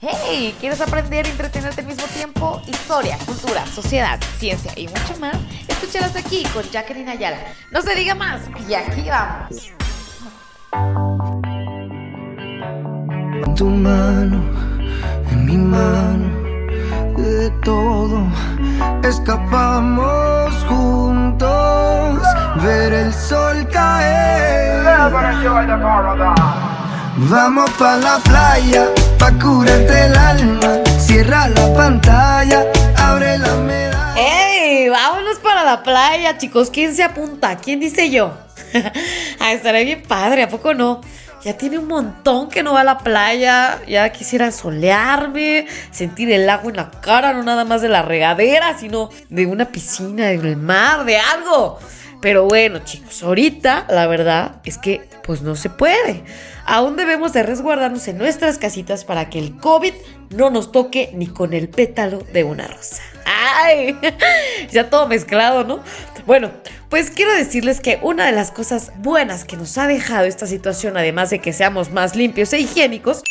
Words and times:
Hey, 0.00 0.54
¿quieres 0.60 0.80
aprender 0.80 1.26
y 1.26 1.30
entretenerte 1.30 1.80
al 1.80 1.88
mismo 1.88 2.04
tiempo? 2.06 2.62
Historia, 2.68 3.18
cultura, 3.26 3.66
sociedad, 3.66 4.20
ciencia 4.38 4.70
y 4.76 4.86
mucho 4.86 5.18
más. 5.18 5.36
Escúchalas 5.66 6.14
aquí 6.14 6.44
con 6.54 6.62
Jacqueline 6.62 7.08
Ayala. 7.08 7.38
No 7.72 7.82
se 7.82 7.96
diga 7.96 8.14
más 8.14 8.42
y 8.68 8.74
aquí 8.74 9.08
vamos. 9.10 9.72
En 13.44 13.54
tu 13.56 13.64
mano, 13.64 14.40
en 15.32 15.44
mi 15.44 15.56
mano, 15.56 16.28
de 17.16 17.50
todo 17.64 18.24
escapamos 19.02 20.54
juntos, 20.68 22.20
ver 22.62 22.92
el 22.92 23.12
sol 23.12 23.66
caer. 23.72 24.78
Vamos 27.20 27.68
pa 27.70 27.96
la 27.96 28.18
playa, 28.18 28.86
pa 29.18 29.32
curarte 29.32 30.06
el 30.06 30.16
alma. 30.16 30.78
Cierra 31.00 31.48
la 31.48 31.74
pantalla, 31.74 32.64
abre 32.96 33.36
la 33.38 33.56
medalla. 33.56 34.14
¡Ey! 34.16 34.88
Vámonos 34.88 35.38
para 35.38 35.64
la 35.64 35.82
playa, 35.82 36.38
chicos. 36.38 36.70
¿Quién 36.70 36.94
se 36.94 37.02
apunta? 37.02 37.56
¿Quién 37.56 37.80
dice 37.80 38.08
yo? 38.10 38.38
ah, 39.40 39.52
estaré 39.52 39.84
bien 39.84 40.04
padre, 40.04 40.44
¿a 40.44 40.48
poco 40.48 40.74
no? 40.74 41.00
Ya 41.42 41.58
tiene 41.58 41.78
un 41.78 41.88
montón 41.88 42.48
que 42.48 42.62
no 42.62 42.74
va 42.74 42.82
a 42.82 42.84
la 42.84 42.98
playa. 42.98 43.80
Ya 43.88 44.10
quisiera 44.10 44.52
solearme, 44.52 45.66
sentir 45.90 46.30
el 46.30 46.48
agua 46.48 46.70
en 46.70 46.76
la 46.76 46.90
cara, 46.92 47.32
no 47.32 47.42
nada 47.42 47.64
más 47.64 47.82
de 47.82 47.88
la 47.88 48.02
regadera, 48.02 48.78
sino 48.78 49.10
de 49.28 49.44
una 49.46 49.64
piscina, 49.64 50.26
del 50.26 50.56
mar, 50.56 51.04
de 51.04 51.18
algo. 51.18 51.80
Pero 52.20 52.44
bueno, 52.44 52.80
chicos, 52.80 53.22
ahorita 53.22 53.86
la 53.88 54.06
verdad 54.06 54.56
es 54.64 54.78
que 54.78 55.08
pues 55.24 55.42
no 55.42 55.56
se 55.56 55.70
puede. 55.70 56.24
Aún 56.70 56.96
debemos 56.96 57.32
de 57.32 57.42
resguardarnos 57.42 58.06
en 58.08 58.18
nuestras 58.18 58.58
casitas 58.58 59.04
para 59.04 59.30
que 59.30 59.38
el 59.38 59.56
COVID 59.56 59.94
no 60.28 60.50
nos 60.50 60.70
toque 60.70 61.10
ni 61.14 61.26
con 61.26 61.54
el 61.54 61.70
pétalo 61.70 62.18
de 62.34 62.44
una 62.44 62.66
rosa. 62.66 63.02
¡Ay! 63.24 63.96
Ya 64.70 64.90
todo 64.90 65.08
mezclado, 65.08 65.64
¿no? 65.64 65.80
Bueno, 66.26 66.50
pues 66.90 67.10
quiero 67.10 67.32
decirles 67.32 67.80
que 67.80 67.98
una 68.02 68.26
de 68.26 68.32
las 68.32 68.50
cosas 68.50 68.92
buenas 68.96 69.46
que 69.46 69.56
nos 69.56 69.78
ha 69.78 69.86
dejado 69.86 70.26
esta 70.26 70.46
situación, 70.46 70.98
además 70.98 71.30
de 71.30 71.38
que 71.38 71.54
seamos 71.54 71.90
más 71.90 72.14
limpios 72.14 72.52
e 72.52 72.60
higiénicos, 72.60 73.22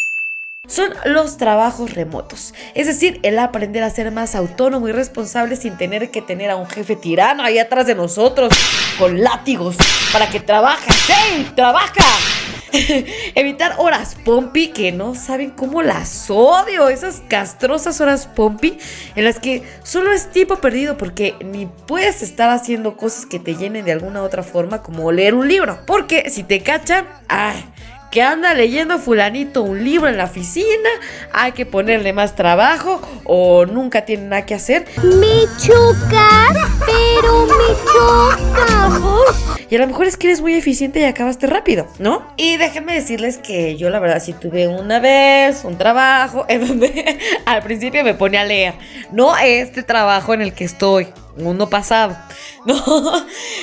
son 0.68 0.90
los 1.06 1.38
trabajos 1.38 1.94
remotos. 1.94 2.56
Es 2.74 2.88
decir, 2.88 3.20
el 3.22 3.38
aprender 3.38 3.84
a 3.84 3.92
ser 3.92 4.12
más 4.12 4.34
autónomo 4.34 4.88
y 4.88 4.94
responsable 4.94 5.58
sin 5.58 5.78
tener 5.78 6.10
que 6.10 6.24
tener 6.24 6.50
a 6.50 6.56
un 6.56 6.68
jefe 6.68 6.96
tirano 6.96 7.44
ahí 7.44 7.60
atrás 7.60 7.86
de 7.86 7.94
nosotros 7.94 8.52
con 8.98 9.22
látigos 9.22 9.78
para 10.12 10.28
que 10.28 10.40
trabaje. 10.40 10.92
¡Sí! 10.92 11.52
¡Trabaja! 11.56 12.57
Evitar 13.36 13.76
horas 13.78 14.16
pompi 14.24 14.70
que 14.70 14.92
no 14.92 15.16
saben 15.16 15.52
cómo 15.52 15.82
las 15.82 16.30
odio. 16.30 16.90
Esas 16.90 17.22
castrosas 17.28 18.02
horas 18.02 18.28
pompi 18.28 18.78
en 19.16 19.24
las 19.24 19.40
que 19.40 19.64
solo 19.84 20.12
es 20.12 20.32
tiempo 20.32 20.58
perdido 20.58 20.98
porque 20.98 21.36
ni 21.44 21.66
puedes 21.66 22.22
estar 22.22 22.50
haciendo 22.50 22.98
cosas 22.98 23.26
que 23.26 23.40
te 23.40 23.56
llenen 23.56 23.86
de 23.86 23.92
alguna 23.92 24.24
otra 24.24 24.44
forma 24.44 24.82
como 24.82 25.12
leer 25.12 25.34
un 25.34 25.48
libro. 25.48 25.80
Porque 25.86 26.30
si 26.30 26.44
te 26.44 26.62
cachan, 26.62 27.06
¡ay! 27.28 27.66
Que 28.12 28.22
anda 28.22 28.54
leyendo 28.54 29.00
fulanito 29.00 29.64
un 29.64 29.84
libro 29.84 30.08
en 30.08 30.18
la 30.18 30.26
oficina, 30.26 30.90
hay 31.32 31.52
que 31.52 31.66
ponerle 31.66 32.14
más 32.14 32.36
trabajo 32.36 33.02
o 33.24 33.66
nunca 33.66 34.06
tiene 34.06 34.24
nada 34.24 34.46
que 34.46 34.56
hacer. 34.56 34.86
Me 35.04 35.44
choca, 35.58 36.70
pero 36.86 37.46
me 37.46 37.76
choca. 37.92 39.58
Y 39.70 39.76
a 39.76 39.80
lo 39.80 39.88
mejor 39.88 40.08
es 40.08 40.16
que 40.16 40.28
eres 40.28 40.42
muy 40.42 40.54
eficiente 40.54 41.02
y 41.02 41.04
acabaste 41.04 41.46
rápido, 41.46 41.88
¿no? 42.00 42.26
Y 42.38 42.56
déjenme 42.56 42.94
decirles 42.94 43.38
que 43.38 43.76
yo 43.76 43.90
la 43.90 44.00
verdad 44.00 44.22
sí 44.24 44.32
tuve 44.32 44.68
una 44.68 45.00
vez 45.00 45.66
un 45.66 45.78
trabajo 45.78 46.46
en 46.48 46.66
donde 46.66 47.20
al 47.46 47.64
principio 47.64 48.04
me 48.04 48.14
pone 48.14 48.38
a 48.38 48.46
leer, 48.46 48.76
no 49.12 49.38
este 49.38 49.84
trabajo 49.84 50.34
en 50.34 50.42
el 50.42 50.54
que 50.54 50.64
estoy, 50.64 51.08
uno 51.40 51.70
pasado. 51.70 52.18
No, 52.66 52.76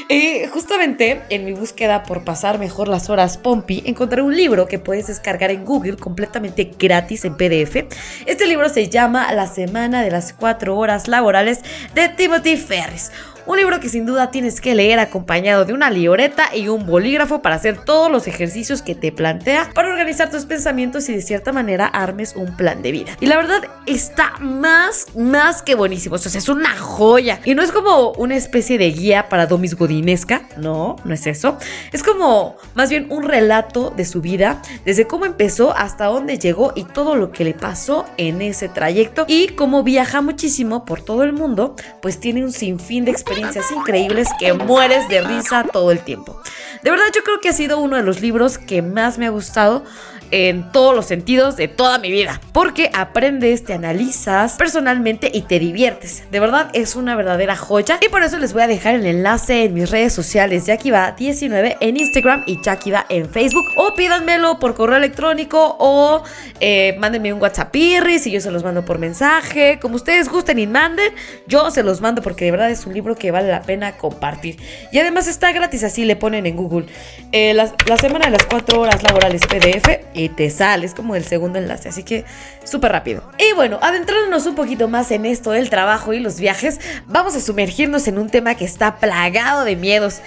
y 0.08 0.46
justamente 0.52 1.22
en 1.28 1.44
mi 1.44 1.52
búsqueda 1.52 2.04
por 2.04 2.24
pasar 2.24 2.58
mejor 2.58 2.88
las 2.88 3.10
horas 3.10 3.36
Pompi, 3.38 3.82
encontré 3.86 4.22
un 4.22 4.36
libro 4.36 4.66
que 4.66 4.78
puedes 4.78 5.08
descargar 5.08 5.50
en 5.50 5.64
Google 5.64 5.96
completamente 5.96 6.70
gratis 6.78 7.24
en 7.24 7.36
PDF. 7.36 7.84
Este 8.26 8.46
libro 8.46 8.68
se 8.68 8.88
llama 8.88 9.32
La 9.32 9.46
Semana 9.46 10.02
de 10.02 10.10
las 10.10 10.32
Cuatro 10.32 10.76
Horas 10.76 11.08
Laborales 11.08 11.60
de 11.94 12.08
Timothy 12.08 12.56
Ferris. 12.56 13.10
Un 13.46 13.58
libro 13.58 13.78
que 13.78 13.90
sin 13.90 14.06
duda 14.06 14.30
tienes 14.30 14.58
que 14.58 14.74
leer 14.74 14.98
acompañado 14.98 15.66
de 15.66 15.74
una 15.74 15.90
libreta 15.90 16.56
y 16.56 16.68
un 16.68 16.86
bolígrafo 16.86 17.42
para 17.42 17.56
hacer 17.56 17.76
todos 17.84 18.10
los 18.10 18.26
ejercicios 18.26 18.80
que 18.80 18.94
te 18.94 19.12
plantea 19.12 19.70
para 19.74 19.90
organizar 19.90 20.30
tus 20.30 20.46
pensamientos 20.46 21.10
y 21.10 21.14
de 21.14 21.20
cierta 21.20 21.52
manera 21.52 21.84
armes 21.84 22.36
un 22.36 22.56
plan 22.56 22.80
de 22.80 22.90
vida. 22.90 23.12
Y 23.20 23.26
la 23.26 23.36
verdad 23.36 23.62
está 23.84 24.32
más, 24.40 25.08
más 25.14 25.60
que 25.60 25.74
buenísimo. 25.74 26.14
O 26.14 26.18
sea, 26.18 26.38
es 26.38 26.48
una 26.48 26.74
joya. 26.74 27.40
Y 27.44 27.54
no 27.54 27.62
es 27.62 27.70
como 27.70 28.12
una 28.12 28.34
especie 28.34 28.78
de 28.78 28.90
guía 28.90 29.28
para 29.28 29.46
domis 29.46 29.74
godinesca. 29.74 30.48
No, 30.56 30.96
no 31.04 31.12
es 31.12 31.26
eso. 31.26 31.58
Es 31.92 32.02
como 32.02 32.56
más 32.74 32.88
bien 32.88 33.08
un 33.10 33.24
relato 33.24 33.92
de 33.94 34.06
su 34.06 34.22
vida, 34.22 34.62
desde 34.86 35.06
cómo 35.06 35.26
empezó 35.26 35.76
hasta 35.76 36.06
dónde 36.06 36.38
llegó 36.38 36.72
y 36.74 36.84
todo 36.84 37.14
lo 37.14 37.30
que 37.30 37.44
le 37.44 37.52
pasó 37.52 38.06
en 38.16 38.40
ese 38.40 38.70
trayecto. 38.70 39.26
Y 39.28 39.48
como 39.48 39.82
viaja 39.82 40.22
muchísimo 40.22 40.86
por 40.86 41.02
todo 41.02 41.24
el 41.24 41.34
mundo, 41.34 41.76
pues 42.00 42.18
tiene 42.20 42.42
un 42.42 42.50
sinfín 42.50 43.04
de 43.04 43.10
experiencias 43.10 43.33
increíbles 43.70 44.28
que 44.38 44.52
mueres 44.52 45.08
de 45.08 45.20
risa 45.22 45.64
todo 45.64 45.90
el 45.90 46.00
tiempo. 46.00 46.40
De 46.82 46.90
verdad 46.90 47.06
yo 47.14 47.22
creo 47.22 47.40
que 47.40 47.48
ha 47.48 47.52
sido 47.52 47.78
uno 47.78 47.96
de 47.96 48.02
los 48.02 48.20
libros 48.20 48.58
que 48.58 48.82
más 48.82 49.18
me 49.18 49.26
ha 49.26 49.30
gustado 49.30 49.84
en 50.30 50.70
todos 50.72 50.94
los 50.94 51.06
sentidos 51.06 51.56
de 51.56 51.68
toda 51.68 51.98
mi 51.98 52.10
vida. 52.10 52.40
Porque 52.52 52.90
aprendes, 52.94 53.64
te 53.64 53.74
analizas 53.74 54.56
personalmente 54.56 55.30
y 55.32 55.42
te 55.42 55.58
diviertes. 55.58 56.24
De 56.30 56.40
verdad 56.40 56.70
es 56.72 56.96
una 56.96 57.16
verdadera 57.16 57.56
joya. 57.56 57.98
Y 58.04 58.08
por 58.08 58.22
eso 58.22 58.38
les 58.38 58.52
voy 58.52 58.62
a 58.62 58.66
dejar 58.66 58.94
el 58.94 59.06
enlace 59.06 59.64
en 59.64 59.74
mis 59.74 59.90
redes 59.90 60.12
sociales. 60.12 60.66
Yakiva19 60.66 61.76
en 61.80 61.96
Instagram 61.96 62.44
y 62.46 62.60
Yakiva 62.62 63.06
en 63.08 63.28
Facebook. 63.28 63.66
O 63.76 63.94
pídanmelo 63.94 64.58
por 64.58 64.74
correo 64.74 64.96
electrónico 64.96 65.76
o 65.78 66.22
eh, 66.60 66.96
mándenme 66.98 67.32
un 67.32 67.40
WhatsApp 67.40 67.74
y 67.76 68.30
yo 68.30 68.40
se 68.40 68.50
los 68.50 68.62
mando 68.62 68.84
por 68.84 68.98
mensaje. 68.98 69.78
Como 69.80 69.96
ustedes 69.96 70.28
gusten 70.28 70.58
y 70.58 70.66
manden, 70.66 71.12
yo 71.46 71.70
se 71.70 71.82
los 71.82 72.00
mando 72.00 72.22
porque 72.22 72.44
de 72.44 72.50
verdad 72.50 72.70
es 72.70 72.86
un 72.86 72.94
libro 72.94 73.16
que 73.16 73.30
vale 73.30 73.48
la 73.48 73.62
pena 73.62 73.96
compartir. 73.96 74.56
Y 74.92 74.98
además 74.98 75.26
está 75.26 75.52
gratis, 75.52 75.84
así 75.84 76.04
le 76.04 76.16
ponen 76.16 76.46
en 76.46 76.56
Google. 76.56 76.86
Eh, 77.32 77.54
la, 77.54 77.72
la 77.86 77.96
semana 77.96 78.26
de 78.26 78.32
las 78.32 78.44
4 78.46 78.80
horas 78.80 79.02
laborales 79.02 79.42
PDF 79.46 80.04
y 80.14 80.28
te 80.30 80.48
sales 80.50 80.94
como 80.94 81.16
el 81.16 81.24
segundo 81.24 81.58
enlace. 81.58 81.88
Así 81.88 82.02
que 82.02 82.24
súper 82.64 82.92
rápido. 82.92 83.30
Y 83.38 83.52
bueno, 83.54 83.78
adentrándonos 83.82 84.46
un 84.46 84.54
poquito 84.54 84.88
más 84.88 85.10
en 85.10 85.26
esto 85.26 85.50
del 85.50 85.68
trabajo 85.70 86.12
y 86.12 86.20
los 86.20 86.40
viajes, 86.40 86.80
vamos 87.06 87.34
a 87.36 87.40
sumergirnos 87.40 88.08
en 88.08 88.18
un 88.18 88.30
tema 88.30 88.54
que 88.54 88.64
está 88.64 88.96
plagado 88.96 89.64
de 89.64 89.76
miedos 89.76 90.20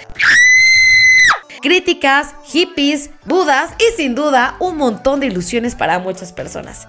críticas, 1.60 2.34
hippies, 2.44 3.10
budas 3.24 3.72
y 3.78 3.96
sin 3.96 4.14
duda 4.14 4.56
un 4.60 4.76
montón 4.76 5.20
de 5.20 5.26
ilusiones 5.26 5.74
para 5.74 5.98
muchas 5.98 6.32
personas. 6.32 6.86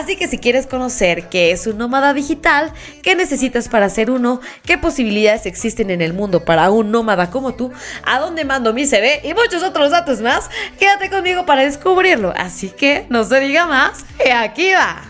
Así 0.00 0.16
que 0.16 0.28
si 0.28 0.38
quieres 0.38 0.66
conocer 0.66 1.28
qué 1.28 1.52
es 1.52 1.66
un 1.66 1.76
nómada 1.76 2.14
digital, 2.14 2.72
qué 3.02 3.14
necesitas 3.14 3.68
para 3.68 3.90
ser 3.90 4.10
uno, 4.10 4.40
qué 4.64 4.78
posibilidades 4.78 5.44
existen 5.44 5.90
en 5.90 6.00
el 6.00 6.14
mundo 6.14 6.42
para 6.42 6.70
un 6.70 6.90
nómada 6.90 7.30
como 7.30 7.52
tú, 7.52 7.70
a 8.06 8.18
dónde 8.18 8.46
mando 8.46 8.72
mi 8.72 8.86
CV 8.86 9.20
y 9.24 9.34
muchos 9.34 9.62
otros 9.62 9.90
datos 9.90 10.22
más, 10.22 10.48
quédate 10.78 11.10
conmigo 11.10 11.44
para 11.44 11.64
descubrirlo. 11.64 12.32
Así 12.34 12.70
que 12.70 13.04
no 13.10 13.24
se 13.24 13.40
diga 13.40 13.66
más, 13.66 14.06
y 14.24 14.30
aquí 14.30 14.72
va. 14.72 15.02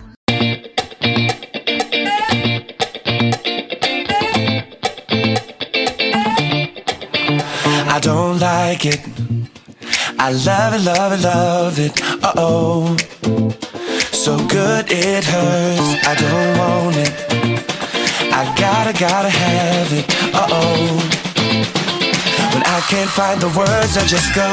I 7.87 8.01
don't 8.01 8.41
like 8.41 8.89
it. 8.89 9.01
I 10.19 10.33
love 10.33 10.75
it, 10.75 10.85
love 10.85 11.13
it, 11.13 11.23
love 11.23 11.79
it. 11.79 12.01
Uh 12.25 12.33
oh. 12.37 13.70
So 14.21 14.37
good 14.37 14.85
it 14.93 15.25
hurts. 15.25 16.07
I 16.07 16.15
don't 16.15 16.59
want 16.59 16.95
it. 16.95 17.11
I 18.31 18.45
gotta, 18.55 18.93
gotta 18.93 19.31
have 19.31 19.91
it. 19.95 20.05
Uh 20.35 20.47
oh. 20.51 21.01
When 22.53 22.63
I 22.67 22.81
can't 22.91 23.09
find 23.09 23.41
the 23.41 23.49
words, 23.57 23.97
I 23.97 24.05
just 24.07 24.35
go. 24.35 24.45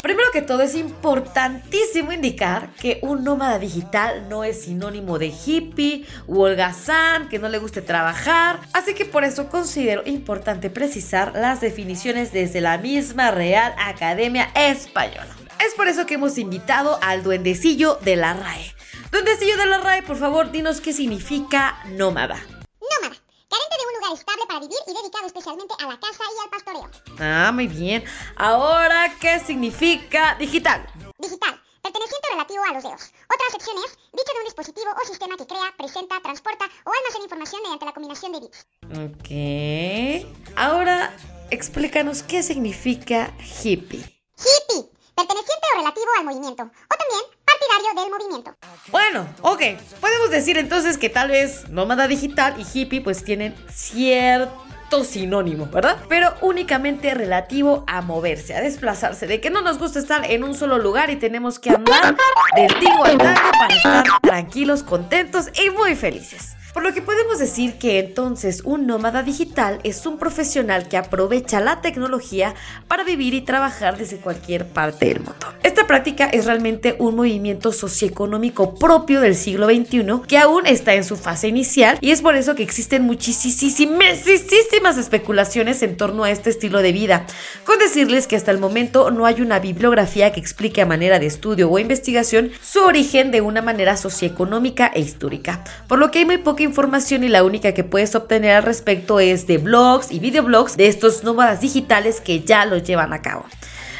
Primero 0.00 0.30
que 0.32 0.40
todo 0.40 0.62
es 0.62 0.74
importantísimo 0.74 2.12
indicar 2.12 2.70
que 2.80 2.98
un 3.02 3.24
nómada 3.24 3.58
digital 3.58 4.26
no 4.30 4.42
es 4.42 4.62
sinónimo 4.62 5.18
de 5.18 5.26
hippie 5.26 6.06
u 6.26 6.40
holgazán, 6.40 7.28
que 7.28 7.38
no 7.38 7.50
le 7.50 7.58
guste 7.58 7.82
trabajar, 7.82 8.58
así 8.72 8.94
que 8.94 9.04
por 9.04 9.24
eso 9.24 9.50
considero 9.50 10.02
importante 10.06 10.70
precisar 10.70 11.32
las 11.34 11.60
definiciones 11.60 12.32
desde 12.32 12.62
la 12.62 12.78
misma 12.78 13.32
Real 13.32 13.74
Academia 13.78 14.50
Española. 14.54 15.43
Es 15.60 15.74
por 15.74 15.88
eso 15.88 16.06
que 16.06 16.14
hemos 16.14 16.38
invitado 16.38 16.98
al 17.02 17.22
duendecillo 17.22 17.96
de 18.02 18.16
la 18.16 18.34
RAE. 18.34 18.74
Duendecillo 19.10 19.56
de 19.56 19.66
la 19.66 19.78
RAE, 19.78 20.02
por 20.02 20.16
favor, 20.16 20.50
dinos 20.50 20.80
qué 20.80 20.92
significa 20.92 21.78
nómada. 21.86 22.36
Nómada. 22.36 23.16
Carente 23.48 23.76
de 23.78 23.86
un 23.86 23.94
lugar 24.00 24.12
estable 24.14 24.42
para 24.48 24.60
vivir 24.60 24.78
y 24.86 24.94
dedicado 24.94 25.26
especialmente 25.26 25.74
a 25.78 25.86
la 25.86 26.00
caza 26.00 26.24
y 26.24 26.44
al 26.44 26.50
pastoreo. 26.50 26.90
Ah, 27.20 27.50
muy 27.52 27.66
bien. 27.66 28.04
Ahora, 28.36 29.14
¿qué 29.20 29.38
significa 29.40 30.36
digital? 30.38 30.86
Digital, 31.18 31.60
perteneciente 31.82 32.28
relativo 32.30 32.62
a 32.68 32.74
los 32.74 32.82
dedos. 32.82 33.12
Otra 33.24 33.46
acepción 33.48 33.76
es 33.86 33.96
dicho 34.12 34.32
de 34.32 34.38
un 34.40 34.44
dispositivo 34.44 34.90
o 35.00 35.06
sistema 35.06 35.36
que 35.36 35.46
crea, 35.46 35.72
presenta, 35.78 36.20
transporta 36.20 36.64
o 36.84 36.90
almacena 36.92 37.24
información 37.24 37.62
mediante 37.62 37.86
la 37.86 37.92
combinación 37.92 38.32
de 38.32 38.40
bits. 38.40 38.66
Ok. 38.90 40.56
Ahora, 40.56 41.14
explícanos 41.50 42.22
qué 42.22 42.42
significa 42.42 43.32
hippie. 43.62 44.04
Hippie, 44.36 44.90
perteneciente 45.14 45.66
o 45.72 45.78
relativo 45.78 46.06
al 46.18 46.24
movimiento. 46.24 46.62
O 46.62 46.94
también 46.96 47.22
partidario 47.44 48.02
del 48.02 48.10
movimiento. 48.10 48.56
Bueno, 48.90 49.26
ok. 49.42 49.62
Podemos 50.00 50.30
decir 50.30 50.58
entonces 50.58 50.98
que 50.98 51.08
tal 51.08 51.30
vez 51.30 51.68
nómada 51.68 52.06
digital 52.08 52.54
y 52.58 52.66
hippie 52.78 53.00
pues 53.00 53.24
tienen 53.24 53.54
cierto 53.72 54.64
sinónimo, 55.02 55.66
¿verdad? 55.66 55.98
Pero 56.08 56.34
únicamente 56.40 57.12
relativo 57.14 57.82
a 57.88 58.00
moverse, 58.00 58.54
a 58.54 58.60
desplazarse, 58.60 59.26
de 59.26 59.40
que 59.40 59.50
no 59.50 59.60
nos 59.60 59.78
gusta 59.78 59.98
estar 59.98 60.30
en 60.30 60.44
un 60.44 60.54
solo 60.54 60.78
lugar 60.78 61.10
y 61.10 61.16
tenemos 61.16 61.58
que 61.58 61.70
andar 61.70 62.14
del 62.54 62.78
tingo 62.78 63.04
al 63.04 63.18
tango 63.18 63.50
para 63.58 63.74
estar 63.74 64.04
tranquilos, 64.22 64.84
contentos 64.84 65.48
y 65.60 65.70
muy 65.70 65.96
felices. 65.96 66.53
Por 66.74 66.82
lo 66.82 66.92
que 66.92 67.02
podemos 67.02 67.38
decir 67.38 67.78
que 67.78 68.00
entonces 68.00 68.62
un 68.64 68.88
nómada 68.88 69.22
digital 69.22 69.78
es 69.84 70.04
un 70.06 70.18
profesional 70.18 70.88
que 70.88 70.96
aprovecha 70.96 71.60
la 71.60 71.80
tecnología 71.80 72.56
para 72.88 73.04
vivir 73.04 73.32
y 73.32 73.42
trabajar 73.42 73.96
desde 73.96 74.16
cualquier 74.16 74.66
parte 74.66 75.06
del 75.06 75.20
mundo. 75.20 75.46
Esta 75.84 75.96
práctica 75.96 76.24
es 76.24 76.46
realmente 76.46 76.96
un 76.98 77.14
movimiento 77.14 77.70
socioeconómico 77.70 78.74
propio 78.74 79.20
del 79.20 79.34
siglo 79.34 79.66
XXI 79.66 80.22
que 80.26 80.38
aún 80.38 80.66
está 80.66 80.94
en 80.94 81.04
su 81.04 81.14
fase 81.14 81.48
inicial 81.48 81.98
y 82.00 82.10
es 82.10 82.22
por 82.22 82.36
eso 82.36 82.54
que 82.54 82.62
existen 82.62 83.02
muchísimas 83.02 84.96
especulaciones 84.96 85.82
en 85.82 85.98
torno 85.98 86.24
a 86.24 86.30
este 86.30 86.48
estilo 86.48 86.80
de 86.80 86.92
vida, 86.92 87.26
con 87.66 87.78
decirles 87.78 88.26
que 88.26 88.34
hasta 88.34 88.50
el 88.50 88.60
momento 88.60 89.10
no 89.10 89.26
hay 89.26 89.42
una 89.42 89.58
bibliografía 89.58 90.32
que 90.32 90.40
explique 90.40 90.80
a 90.80 90.86
manera 90.86 91.18
de 91.18 91.26
estudio 91.26 91.70
o 91.70 91.78
investigación 91.78 92.50
su 92.62 92.80
origen 92.80 93.30
de 93.30 93.42
una 93.42 93.60
manera 93.60 93.98
socioeconómica 93.98 94.90
e 94.94 95.00
histórica, 95.00 95.64
por 95.86 95.98
lo 95.98 96.10
que 96.10 96.20
hay 96.20 96.24
muy 96.24 96.38
poca 96.38 96.62
información 96.62 97.24
y 97.24 97.28
la 97.28 97.44
única 97.44 97.74
que 97.74 97.84
puedes 97.84 98.14
obtener 98.14 98.52
al 98.56 98.62
respecto 98.62 99.20
es 99.20 99.46
de 99.46 99.58
blogs 99.58 100.10
y 100.10 100.18
videoblogs 100.18 100.78
de 100.78 100.86
estos 100.86 101.24
nómadas 101.24 101.60
digitales 101.60 102.22
que 102.22 102.40
ya 102.40 102.64
los 102.64 102.84
llevan 102.84 103.12
a 103.12 103.20
cabo. 103.20 103.44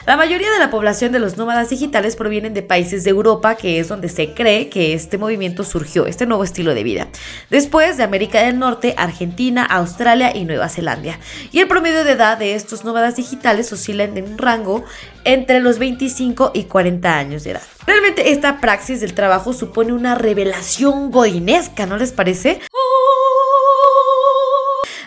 La 0.06 0.18
mayoría 0.18 0.50
de 0.50 0.58
la 0.58 0.70
población 0.70 1.12
de 1.12 1.18
los 1.18 1.38
nómadas 1.38 1.70
digitales 1.70 2.14
provienen 2.14 2.52
de 2.52 2.62
países 2.62 3.04
de 3.04 3.10
Europa, 3.10 3.54
que 3.54 3.78
es 3.78 3.88
donde 3.88 4.10
se 4.10 4.34
cree 4.34 4.68
que 4.68 4.92
este 4.92 5.16
movimiento 5.16 5.64
surgió, 5.64 6.06
este 6.06 6.26
nuevo 6.26 6.44
estilo 6.44 6.74
de 6.74 6.84
vida. 6.84 7.08
Después 7.48 7.96
de 7.96 8.02
América 8.02 8.42
del 8.42 8.58
Norte, 8.58 8.94
Argentina, 8.98 9.64
Australia 9.64 10.36
y 10.36 10.44
Nueva 10.44 10.68
Zelanda. 10.68 11.18
Y 11.52 11.60
el 11.60 11.68
promedio 11.68 12.04
de 12.04 12.12
edad 12.12 12.36
de 12.36 12.54
estos 12.54 12.84
nómadas 12.84 13.16
digitales 13.16 13.72
oscila 13.72 14.04
en 14.04 14.22
un 14.22 14.36
rango 14.36 14.84
entre 15.24 15.60
los 15.60 15.78
25 15.78 16.50
y 16.52 16.64
40 16.64 17.16
años 17.16 17.44
de 17.44 17.52
edad. 17.52 17.62
Realmente 17.86 18.30
esta 18.30 18.60
praxis 18.60 19.00
del 19.00 19.14
trabajo 19.14 19.54
supone 19.54 19.94
una 19.94 20.14
revelación 20.14 21.10
godinesca, 21.10 21.86
¿no 21.86 21.96
les 21.96 22.12
parece? 22.12 22.60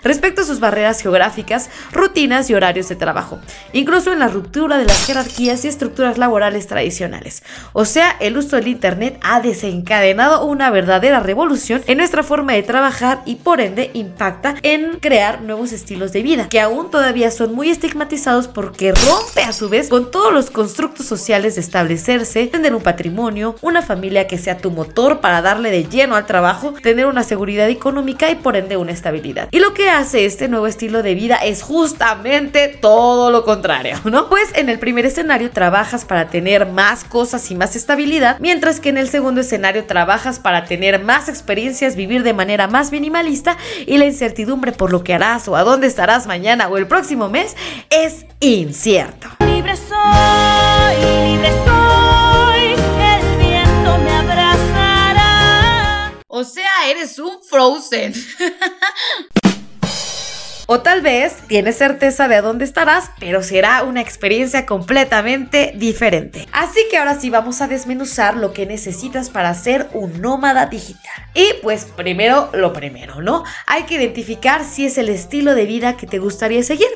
Respecto 0.07 0.41
a 0.41 0.45
sus 0.45 0.59
barreras 0.59 1.01
geográficas, 1.01 1.69
rutinas 1.91 2.49
y 2.49 2.53
horarios 2.53 2.89
de 2.89 2.95
trabajo, 2.95 3.39
incluso 3.73 4.11
en 4.11 4.19
la 4.19 4.27
ruptura 4.27 4.77
de 4.77 4.85
las 4.85 5.05
jerarquías 5.05 5.63
y 5.65 5.67
estructuras 5.67 6.17
laborales 6.17 6.67
tradicionales. 6.67 7.43
O 7.73 7.85
sea, 7.85 8.15
el 8.19 8.37
uso 8.37 8.55
del 8.55 8.67
Internet 8.67 9.19
ha 9.21 9.41
desencadenado 9.41 10.45
una 10.45 10.69
verdadera 10.69 11.19
revolución 11.19 11.83
en 11.87 11.97
nuestra 11.97 12.23
forma 12.23 12.53
de 12.53 12.63
trabajar 12.63 13.21
y 13.25 13.35
por 13.35 13.61
ende 13.61 13.91
impacta 13.93 14.55
en 14.63 14.99
crear 14.99 15.41
nuevos 15.41 15.71
estilos 15.71 16.11
de 16.13 16.23
vida, 16.23 16.49
que 16.49 16.61
aún 16.61 16.89
todavía 16.89 17.31
son 17.31 17.53
muy 17.53 17.69
estigmatizados 17.69 18.47
porque 18.47 18.93
rompe 18.93 19.43
a 19.43 19.53
su 19.53 19.69
vez 19.69 19.89
con 19.89 20.11
todos 20.11 20.33
los 20.33 20.49
constructos 20.49 21.05
sociales 21.05 21.55
de 21.55 21.61
establecerse, 21.61 22.47
tener 22.47 22.73
un 22.73 22.81
patrimonio, 22.81 23.55
una 23.61 23.81
familia 23.81 24.27
que 24.27 24.37
sea 24.37 24.57
tu 24.57 24.71
motor 24.71 25.19
para 25.19 25.41
darle 25.41 25.71
de 25.71 25.85
lleno 25.85 26.15
al 26.15 26.25
trabajo, 26.25 26.73
tener 26.81 27.05
una 27.05 27.23
seguridad 27.23 27.69
económica 27.69 28.29
y 28.31 28.35
por 28.35 28.55
ende 28.55 28.77
una 28.77 28.91
estabilidad. 28.91 29.49
Y 29.51 29.59
lo 29.59 29.73
que 29.73 29.89
hace 29.97 30.25
este 30.25 30.47
nuevo 30.47 30.67
estilo 30.67 31.01
de 31.01 31.15
vida 31.15 31.37
es 31.37 31.63
justamente 31.63 32.67
todo 32.67 33.31
lo 33.31 33.43
contrario, 33.43 33.99
¿no? 34.05 34.29
Pues 34.29 34.49
en 34.53 34.69
el 34.69 34.77
primer 34.77 35.07
escenario 35.07 35.49
trabajas 35.49 36.05
para 36.05 36.29
tener 36.29 36.67
más 36.67 37.03
cosas 37.03 37.49
y 37.49 37.55
más 37.55 37.75
estabilidad, 37.75 38.37
mientras 38.39 38.79
que 38.79 38.89
en 38.89 38.97
el 38.97 39.09
segundo 39.09 39.41
escenario 39.41 39.85
trabajas 39.85 40.37
para 40.37 40.65
tener 40.65 41.03
más 41.03 41.29
experiencias, 41.29 41.95
vivir 41.95 42.21
de 42.21 42.33
manera 42.33 42.67
más 42.67 42.91
minimalista 42.91 43.57
y 43.87 43.97
la 43.97 44.05
incertidumbre 44.05 44.71
por 44.71 44.91
lo 44.91 45.03
que 45.03 45.15
harás 45.15 45.47
o 45.47 45.55
a 45.55 45.63
dónde 45.63 45.87
estarás 45.87 46.27
mañana 46.27 46.67
o 46.67 46.77
el 46.77 46.85
próximo 46.85 47.27
mes 47.27 47.55
es 47.89 48.27
incierto. 48.39 49.27
Libre 49.39 49.75
soy, 49.75 50.95
libre 51.31 51.49
soy, 51.65 52.75
el 52.75 53.37
viento 53.39 53.97
me 53.97 54.11
abrazará. 54.11 56.13
O 56.27 56.43
sea, 56.43 56.69
eres 56.87 57.17
un 57.17 57.39
Frozen. 57.49 58.13
O 60.69 60.81
tal 60.81 60.99
vez 60.99 61.37
tienes 61.47 61.77
certeza 61.77 62.27
de 62.27 62.35
a 62.35 62.41
dónde 62.41 62.65
estarás, 62.65 63.11
pero 63.21 63.41
será 63.41 63.83
una 63.83 64.01
experiencia 64.01 64.65
completamente 64.65 65.71
diferente. 65.77 66.45
Así 66.51 66.81
que 66.91 66.97
ahora 66.97 67.17
sí 67.17 67.29
vamos 67.29 67.61
a 67.61 67.67
desmenuzar 67.67 68.35
lo 68.35 68.51
que 68.51 68.65
necesitas 68.65 69.29
para 69.29 69.53
ser 69.53 69.87
un 69.93 70.21
nómada 70.21 70.65
digital. 70.65 71.23
Y 71.33 71.47
pues 71.63 71.85
primero 71.85 72.49
lo 72.51 72.73
primero, 72.73 73.21
¿no? 73.21 73.45
Hay 73.65 73.83
que 73.83 73.95
identificar 73.95 74.65
si 74.65 74.85
es 74.85 74.97
el 74.97 75.07
estilo 75.07 75.55
de 75.55 75.65
vida 75.65 75.95
que 75.95 76.05
te 76.05 76.19
gustaría 76.19 76.61
seguir. 76.63 76.89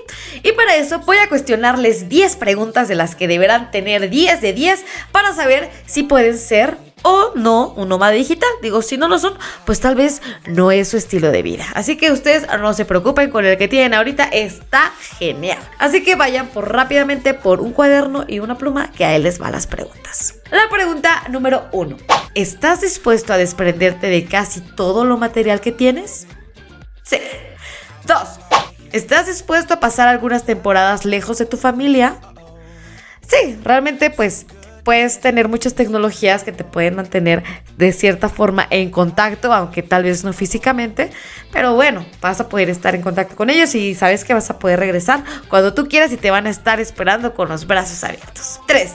Y 0.44 0.52
para 0.52 0.76
eso 0.76 1.00
voy 1.00 1.20
a 1.20 1.30
cuestionarles 1.30 2.10
10 2.10 2.36
preguntas 2.36 2.90
de 2.90 2.96
las 2.96 3.16
que 3.16 3.30
deberán 3.30 3.72
tener 3.72 4.10
10 4.10 4.42
de 4.42 4.52
10 4.52 4.84
para 5.14 5.34
saber 5.34 5.70
si 5.86 6.04
pueden 6.04 6.38
ser 6.38 6.76
o 7.04 7.32
no 7.36 7.70
un 7.70 7.90
nómada 7.90 8.12
digital. 8.12 8.50
Digo, 8.62 8.82
si 8.82 8.98
no 8.98 9.08
lo 9.08 9.20
son, 9.20 9.34
pues 9.66 9.80
tal 9.80 9.96
vez 9.96 10.22
no 10.48 10.72
es 10.72 10.90
su 10.90 10.98
estilo 10.98 11.32
de 11.32 11.42
vida. 11.42 11.66
Así 11.74 11.98
que 11.98 12.12
ustedes 12.12 12.48
no 12.60 12.74
se 12.74 12.86
preocupen 12.86 13.30
con 13.30 13.46
el 13.46 13.58
que 13.58 13.68
tienen 13.68 13.94
ahorita, 13.94 14.26
está 14.26 14.92
genial. 15.18 15.60
Así 15.80 16.04
que 16.04 16.16
vayan 16.16 16.48
por 16.48 16.72
rápidamente 16.72 17.34
por 17.34 17.62
un 17.62 17.74
cuaderno 17.74 18.26
y 18.28 18.40
una 18.40 18.58
pluma 18.58 18.92
que 18.92 19.06
a 19.06 19.16
él 19.16 19.24
les 19.24 19.42
va 19.42 19.52
las 19.52 19.68
preguntas. 19.68 20.36
La 20.52 20.70
pregunta 20.70 21.24
número 21.30 21.68
uno. 21.72 21.98
¿Estás 22.36 22.82
dispuesto 22.82 23.34
a 23.34 23.38
desprenderte 23.38 24.08
de 24.08 24.26
casi 24.26 24.62
todo 24.62 25.06
lo 25.06 25.18
material 25.18 25.62
que 25.62 25.72
tienes? 25.72 26.28
Sí. 27.04 27.18
Dos. 28.06 28.40
¿Estás 28.92 29.28
dispuesto 29.28 29.76
a 29.76 29.80
pasar 29.80 30.08
algunas 30.08 30.44
temporadas 30.44 31.06
lejos 31.06 31.38
de 31.38 31.46
tu 31.46 31.58
familia? 31.58 32.18
Sí, 33.26 33.58
realmente 33.64 34.10
pues 34.10 34.46
puedes 34.84 35.20
tener 35.20 35.48
muchas 35.48 35.74
tecnologías 35.74 36.44
que 36.44 36.52
te 36.52 36.64
pueden 36.64 36.96
mantener 36.96 37.44
de 37.78 37.92
cierta 37.94 38.30
forma 38.30 38.68
en 38.70 38.92
contacto, 38.92 39.54
aunque 39.54 39.84
tal 39.84 40.04
vez 40.04 40.24
no 40.24 40.34
físicamente, 40.34 41.10
pero 41.52 41.74
bueno, 41.74 42.06
vas 42.22 42.40
a 42.40 42.50
poder 42.50 42.70
estar 42.70 42.96
en 42.96 43.02
contacto 43.02 43.36
con 43.36 43.50
ellos 43.50 43.74
y 43.76 43.96
sabes 43.96 44.24
que 44.24 44.34
vas 44.34 44.50
a 44.50 44.60
poder 44.60 44.80
regresar 44.80 45.24
cuando 45.50 45.74
tú 45.74 45.88
quieras 45.88 46.12
y 46.12 46.18
te 46.18 46.32
van 46.32 46.48
a 46.48 46.50
estar 46.50 46.80
esperando 46.80 47.34
con 47.34 47.50
los 47.50 47.68
brazos 47.68 48.04
abiertos. 48.04 48.60
3. 48.68 48.92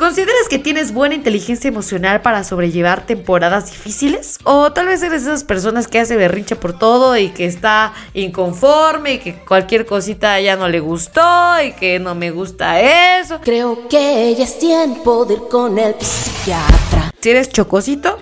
¿Consideras 0.00 0.48
que 0.48 0.58
tienes 0.58 0.94
buena 0.94 1.14
inteligencia 1.14 1.68
emocional 1.68 2.22
para 2.22 2.42
sobrellevar 2.42 3.04
temporadas 3.04 3.70
difíciles? 3.70 4.38
¿O 4.44 4.72
tal 4.72 4.86
vez 4.86 5.02
eres 5.02 5.26
de 5.26 5.32
esas 5.32 5.44
personas 5.44 5.88
que 5.88 6.00
hace 6.00 6.16
berrinche 6.16 6.56
por 6.56 6.72
todo 6.78 7.18
y 7.18 7.28
que 7.28 7.44
está 7.44 7.92
inconforme 8.14 9.12
y 9.12 9.18
que 9.18 9.34
cualquier 9.44 9.84
cosita 9.84 10.40
ya 10.40 10.56
no 10.56 10.68
le 10.70 10.80
gustó 10.80 11.20
y 11.62 11.72
que 11.72 11.98
no 11.98 12.14
me 12.14 12.30
gusta 12.30 12.80
eso? 13.20 13.42
Creo 13.42 13.88
que 13.88 14.34
ya 14.38 14.44
es 14.44 14.58
tiempo 14.58 15.26
de 15.26 15.34
ir 15.34 15.40
con 15.50 15.78
el 15.78 15.94
psiquiatra. 16.00 17.12
Si 17.20 17.28
eres 17.28 17.50
chocosito, 17.50 18.18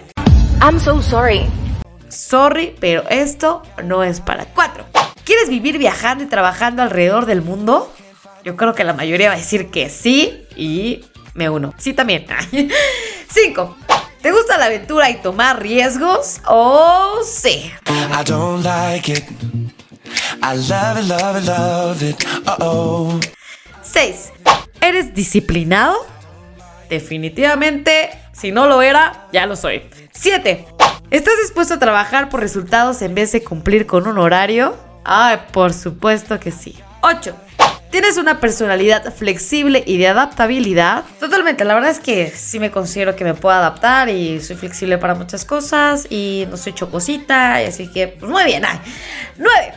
I'm 0.61 0.81
so 0.81 1.01
sorry. 1.01 1.47
sorry, 2.09 2.75
pero 2.81 3.05
esto 3.09 3.63
no 3.85 4.03
es 4.03 4.21
para 4.21 4.47
cuatro. 4.47 4.85
¿Quieres 5.23 5.49
vivir 5.49 5.79
viajando 5.79 6.25
y 6.25 6.27
trabajando 6.27 6.83
alrededor 6.83 7.25
del 7.25 7.41
mundo? 7.41 7.89
Yo 8.43 8.57
creo 8.57 8.75
que 8.75 8.83
la 8.83 8.95
mayoría 8.95 9.29
va 9.29 9.35
a 9.35 9.39
decir 9.39 9.71
que 9.71 9.91
sí 9.91 10.45
y 10.57 11.05
me 11.39 11.49
uno. 11.49 11.73
Sí, 11.79 11.95
también. 11.95 12.27
Cinco. 13.31 13.77
¿Te 14.21 14.33
gusta 14.33 14.59
la 14.59 14.67
aventura 14.67 15.09
y 15.09 15.23
tomar 15.23 15.63
riesgos? 15.63 16.41
Oh, 16.47 17.21
sí. 17.25 17.73
I 17.87 18.25
don't 18.25 18.65
like 18.65 19.11
it. 19.11 19.25
I 20.43 20.57
love 20.69 20.99
it, 20.99 21.09
love 21.09 21.39
it, 21.39 21.47
love 21.47 22.03
it. 22.03 22.25
Uh 22.47 22.57
oh. 22.61 23.21
6. 23.83 24.33
¿Eres 24.81 25.15
disciplinado? 25.15 25.95
Definitivamente, 26.91 28.11
si 28.33 28.51
no 28.51 28.67
lo 28.67 28.83
era, 28.83 29.29
ya 29.33 29.47
lo 29.47 29.55
soy. 29.55 29.83
7. 30.13 30.67
¿Estás 31.11 31.35
dispuesto 31.41 31.75
a 31.75 31.79
trabajar 31.79 32.29
por 32.29 32.41
resultados 32.41 33.01
en 33.03 33.15
vez 33.15 33.31
de 33.33 33.45
cumplir 33.45 33.87
con 33.87 34.09
un 34.09 34.19
horario? 34.19 34.77
Ay, 35.05 35.39
por 35.53 35.73
supuesto 35.73 36.41
que 36.41 36.51
sí. 36.51 36.77
8. 37.03 37.35
¿Tienes 37.91 38.19
una 38.19 38.39
personalidad 38.39 39.15
flexible 39.15 39.83
y 39.87 39.97
de 39.97 40.09
adaptabilidad? 40.09 41.05
Totalmente, 41.19 41.65
la 41.65 41.75
verdad 41.75 41.91
es 41.91 42.01
que 42.01 42.31
sí 42.31 42.59
me 42.61 42.71
considero 42.71 43.17
que 43.17 43.25
me 43.25 43.35
puedo 43.35 43.55
adaptar 43.55 44.09
y 44.11 44.41
soy 44.43 44.57
flexible 44.57 44.99
para 44.99 45.15
muchas 45.15 45.45
cosas 45.47 46.07
y 46.11 46.47
no 46.51 46.57
soy 46.59 46.75
chocosita, 46.75 47.63
y 47.63 47.67
así 47.67 47.89
que, 47.91 48.09
pues 48.09 48.31
muy 48.31 48.45
bien. 48.45 48.65
Ay. 48.67 48.79
9. 49.39 49.73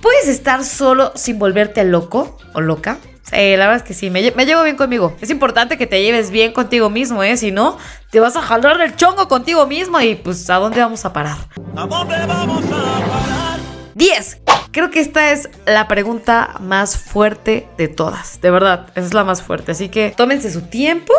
¿Puedes 0.00 0.26
estar 0.26 0.64
solo 0.64 1.12
sin 1.14 1.38
volverte 1.38 1.84
loco 1.84 2.36
o 2.52 2.60
loca? 2.60 2.98
La 3.30 3.38
verdad 3.38 3.76
es 3.76 3.82
que 3.82 3.94
sí, 3.94 4.10
me, 4.10 4.20
lle- 4.22 4.34
me 4.34 4.44
llevo 4.44 4.62
bien 4.64 4.76
conmigo. 4.76 5.16
Es 5.22 5.30
importante 5.30 5.78
que 5.78 5.86
te 5.86 6.02
lleves 6.02 6.30
bien 6.30 6.52
contigo 6.52 6.90
mismo, 6.90 7.22
¿eh? 7.22 7.36
Si 7.38 7.50
no, 7.52 7.78
te 8.10 8.20
vas 8.20 8.36
a 8.36 8.42
jalar 8.42 8.80
el 8.82 8.94
chongo 8.96 9.26
contigo 9.28 9.66
mismo 9.66 10.00
y 10.00 10.16
pues 10.16 10.50
¿a 10.50 10.56
dónde 10.56 10.80
vamos 10.80 11.04
a 11.06 11.12
parar? 11.14 11.38
¿A 11.76 11.86
dónde 11.86 12.16
vamos 12.26 12.64
a 12.66 12.68
parar? 12.68 13.58
10. 13.94 14.41
Creo 14.72 14.90
que 14.90 15.00
esta 15.00 15.32
es 15.32 15.50
la 15.66 15.86
pregunta 15.86 16.56
más 16.58 16.96
fuerte 16.96 17.68
de 17.76 17.88
todas. 17.88 18.40
De 18.40 18.50
verdad, 18.50 18.86
esa 18.94 19.06
es 19.06 19.12
la 19.12 19.22
más 19.22 19.42
fuerte. 19.42 19.72
Así 19.72 19.90
que 19.90 20.14
tómense 20.16 20.50
su 20.50 20.62
tiempo 20.62 21.12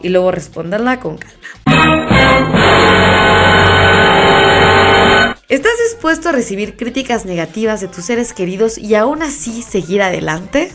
y 0.00 0.10
luego 0.10 0.30
responderla 0.30 1.00
con 1.00 1.18
calma. 1.18 1.40
¿Estás 5.48 5.72
dispuesto 5.90 6.28
a 6.28 6.32
recibir 6.32 6.76
críticas 6.76 7.24
negativas 7.24 7.80
de 7.80 7.88
tus 7.88 8.04
seres 8.04 8.32
queridos 8.32 8.78
y 8.78 8.94
aún 8.94 9.24
así 9.24 9.62
seguir 9.62 10.02
adelante? 10.02 10.70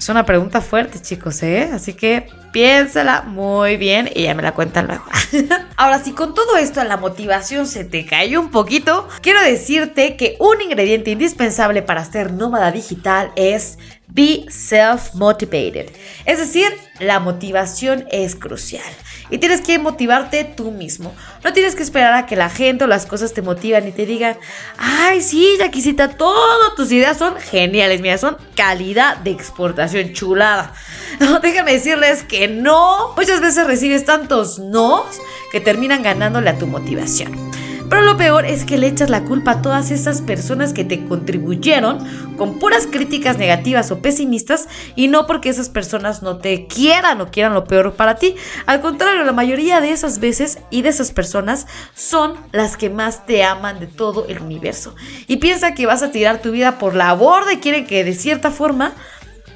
Es 0.00 0.08
una 0.08 0.24
pregunta 0.24 0.62
fuerte, 0.62 0.98
chicos, 0.98 1.42
¿eh? 1.42 1.68
Así 1.74 1.92
que 1.92 2.26
piénsala 2.52 3.20
muy 3.20 3.76
bien 3.76 4.08
y 4.14 4.22
ya 4.22 4.34
me 4.34 4.42
la 4.42 4.52
cuentan 4.52 4.86
luego. 4.86 5.04
Ahora, 5.76 6.02
si 6.02 6.12
con 6.12 6.34
todo 6.34 6.56
esto 6.56 6.82
la 6.84 6.96
motivación 6.96 7.66
se 7.66 7.84
te 7.84 8.06
cayó 8.06 8.40
un 8.40 8.50
poquito, 8.50 9.06
quiero 9.20 9.42
decirte 9.42 10.16
que 10.16 10.36
un 10.40 10.62
ingrediente 10.62 11.10
indispensable 11.10 11.82
para 11.82 12.02
ser 12.06 12.32
nómada 12.32 12.72
digital 12.72 13.30
es 13.36 13.76
be 14.06 14.46
self-motivated. 14.48 15.90
Es 16.24 16.38
decir, 16.38 16.68
la 16.98 17.20
motivación 17.20 18.06
es 18.10 18.36
crucial. 18.36 18.82
Y 19.30 19.38
tienes 19.38 19.60
que 19.60 19.78
motivarte 19.78 20.44
tú 20.44 20.70
mismo. 20.70 21.14
No 21.44 21.52
tienes 21.52 21.74
que 21.74 21.82
esperar 21.82 22.14
a 22.14 22.26
que 22.26 22.36
la 22.36 22.50
gente 22.50 22.84
o 22.84 22.86
las 22.86 23.06
cosas 23.06 23.32
te 23.32 23.42
motivan 23.42 23.86
y 23.86 23.92
te 23.92 24.06
digan, 24.06 24.36
ay, 24.78 25.22
sí, 25.22 25.56
Yaquisita, 25.58 26.10
todas 26.10 26.74
tus 26.76 26.90
ideas 26.92 27.16
son 27.16 27.36
geniales, 27.36 28.00
mira, 28.00 28.18
son 28.18 28.36
calidad 28.54 29.16
de 29.18 29.30
exportación 29.30 30.12
chulada. 30.12 30.72
No, 31.18 31.40
déjame 31.40 31.72
decirles 31.72 32.22
que 32.22 32.48
no. 32.48 33.12
Muchas 33.14 33.40
veces 33.40 33.66
recibes 33.66 34.06
tantos 34.06 34.58
no 34.58 35.04
que 35.52 35.60
terminan 35.60 36.02
ganándole 36.02 36.48
a 36.48 36.56
tu 36.56 36.66
motivación. 36.66 37.49
Pero 37.90 38.02
lo 38.02 38.16
peor 38.16 38.46
es 38.46 38.64
que 38.64 38.78
le 38.78 38.86
echas 38.86 39.10
la 39.10 39.24
culpa 39.24 39.50
a 39.50 39.62
todas 39.62 39.90
esas 39.90 40.22
personas 40.22 40.72
que 40.72 40.84
te 40.84 41.04
contribuyeron 41.06 41.98
con 42.36 42.60
puras 42.60 42.86
críticas 42.86 43.36
negativas 43.36 43.90
o 43.90 44.00
pesimistas 44.00 44.68
y 44.94 45.08
no 45.08 45.26
porque 45.26 45.48
esas 45.48 45.68
personas 45.68 46.22
no 46.22 46.38
te 46.38 46.68
quieran 46.68 47.20
o 47.20 47.32
quieran 47.32 47.52
lo 47.52 47.64
peor 47.64 47.94
para 47.94 48.14
ti. 48.14 48.36
Al 48.66 48.80
contrario, 48.80 49.24
la 49.24 49.32
mayoría 49.32 49.80
de 49.80 49.90
esas 49.90 50.20
veces 50.20 50.58
y 50.70 50.82
de 50.82 50.90
esas 50.90 51.10
personas 51.10 51.66
son 51.92 52.34
las 52.52 52.76
que 52.76 52.90
más 52.90 53.26
te 53.26 53.42
aman 53.42 53.80
de 53.80 53.88
todo 53.88 54.24
el 54.28 54.40
universo. 54.40 54.94
Y 55.26 55.38
piensa 55.38 55.74
que 55.74 55.86
vas 55.86 56.04
a 56.04 56.12
tirar 56.12 56.40
tu 56.40 56.52
vida 56.52 56.78
por 56.78 56.94
la 56.94 57.12
borda 57.14 57.52
y 57.52 57.58
quieren 57.58 57.86
que 57.86 58.04
de 58.04 58.14
cierta 58.14 58.52
forma 58.52 58.94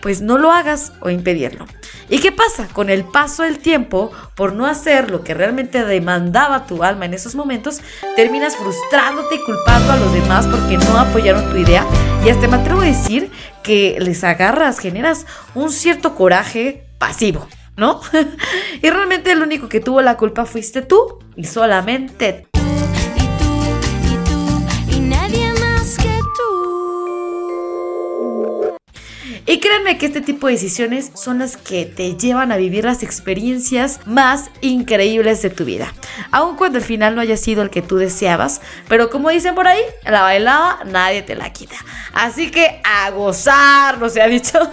pues 0.04 0.20
no 0.20 0.36
lo 0.36 0.52
hagas 0.52 0.92
o 1.00 1.08
impedirlo. 1.08 1.64
¿Y 2.10 2.18
qué 2.18 2.30
pasa? 2.30 2.68
Con 2.70 2.90
el 2.90 3.04
paso 3.04 3.42
del 3.42 3.58
tiempo, 3.58 4.12
por 4.34 4.52
no 4.52 4.66
hacer 4.66 5.10
lo 5.10 5.24
que 5.24 5.32
realmente 5.32 5.82
demandaba 5.82 6.66
tu 6.66 6.84
alma 6.84 7.06
en 7.06 7.14
esos 7.14 7.34
momentos, 7.34 7.80
terminas 8.14 8.54
frustrándote 8.54 9.36
y 9.36 9.42
culpando 9.44 9.92
a 9.94 9.96
los 9.96 10.12
demás 10.12 10.46
porque 10.46 10.76
no 10.76 10.98
apoyaron 10.98 11.50
tu 11.50 11.56
idea 11.56 11.86
y 12.22 12.28
hasta 12.28 12.46
me 12.48 12.56
atrevo 12.56 12.82
a 12.82 12.84
decir 12.84 13.30
que 13.62 13.96
les 13.98 14.24
agarras, 14.24 14.78
generas 14.78 15.24
un 15.54 15.70
cierto 15.72 16.14
coraje 16.14 16.84
pasivo. 16.98 17.48
¿No? 17.78 18.02
y 18.82 18.90
realmente 18.90 19.32
el 19.32 19.40
único 19.40 19.70
que 19.70 19.80
tuvo 19.80 20.02
la 20.02 20.18
culpa 20.18 20.44
fuiste 20.44 20.82
tú 20.82 21.18
y 21.34 21.44
solamente 21.44 22.46
Y 29.46 29.58
créanme 29.58 29.98
que 29.98 30.06
este 30.06 30.22
tipo 30.22 30.46
de 30.46 30.54
decisiones 30.54 31.10
son 31.14 31.38
las 31.38 31.58
que 31.58 31.84
te 31.84 32.16
llevan 32.16 32.50
a 32.50 32.56
vivir 32.56 32.84
las 32.84 33.02
experiencias 33.02 34.00
más 34.06 34.50
increíbles 34.62 35.42
de 35.42 35.50
tu 35.50 35.66
vida. 35.66 35.92
Aun 36.30 36.56
cuando 36.56 36.78
el 36.78 36.84
final 36.84 37.14
no 37.14 37.20
haya 37.20 37.36
sido 37.36 37.62
el 37.62 37.68
que 37.68 37.82
tú 37.82 37.96
deseabas, 37.96 38.62
pero 38.88 39.10
como 39.10 39.28
dicen 39.28 39.54
por 39.54 39.68
ahí, 39.68 39.82
la 40.04 40.22
bailada 40.22 40.78
nadie 40.86 41.22
te 41.22 41.34
la 41.34 41.52
quita. 41.52 41.76
Así 42.14 42.50
que 42.50 42.80
a 42.84 43.10
gozar, 43.10 43.98
no 43.98 44.08
se 44.08 44.22
ha 44.22 44.26
dicho. 44.26 44.58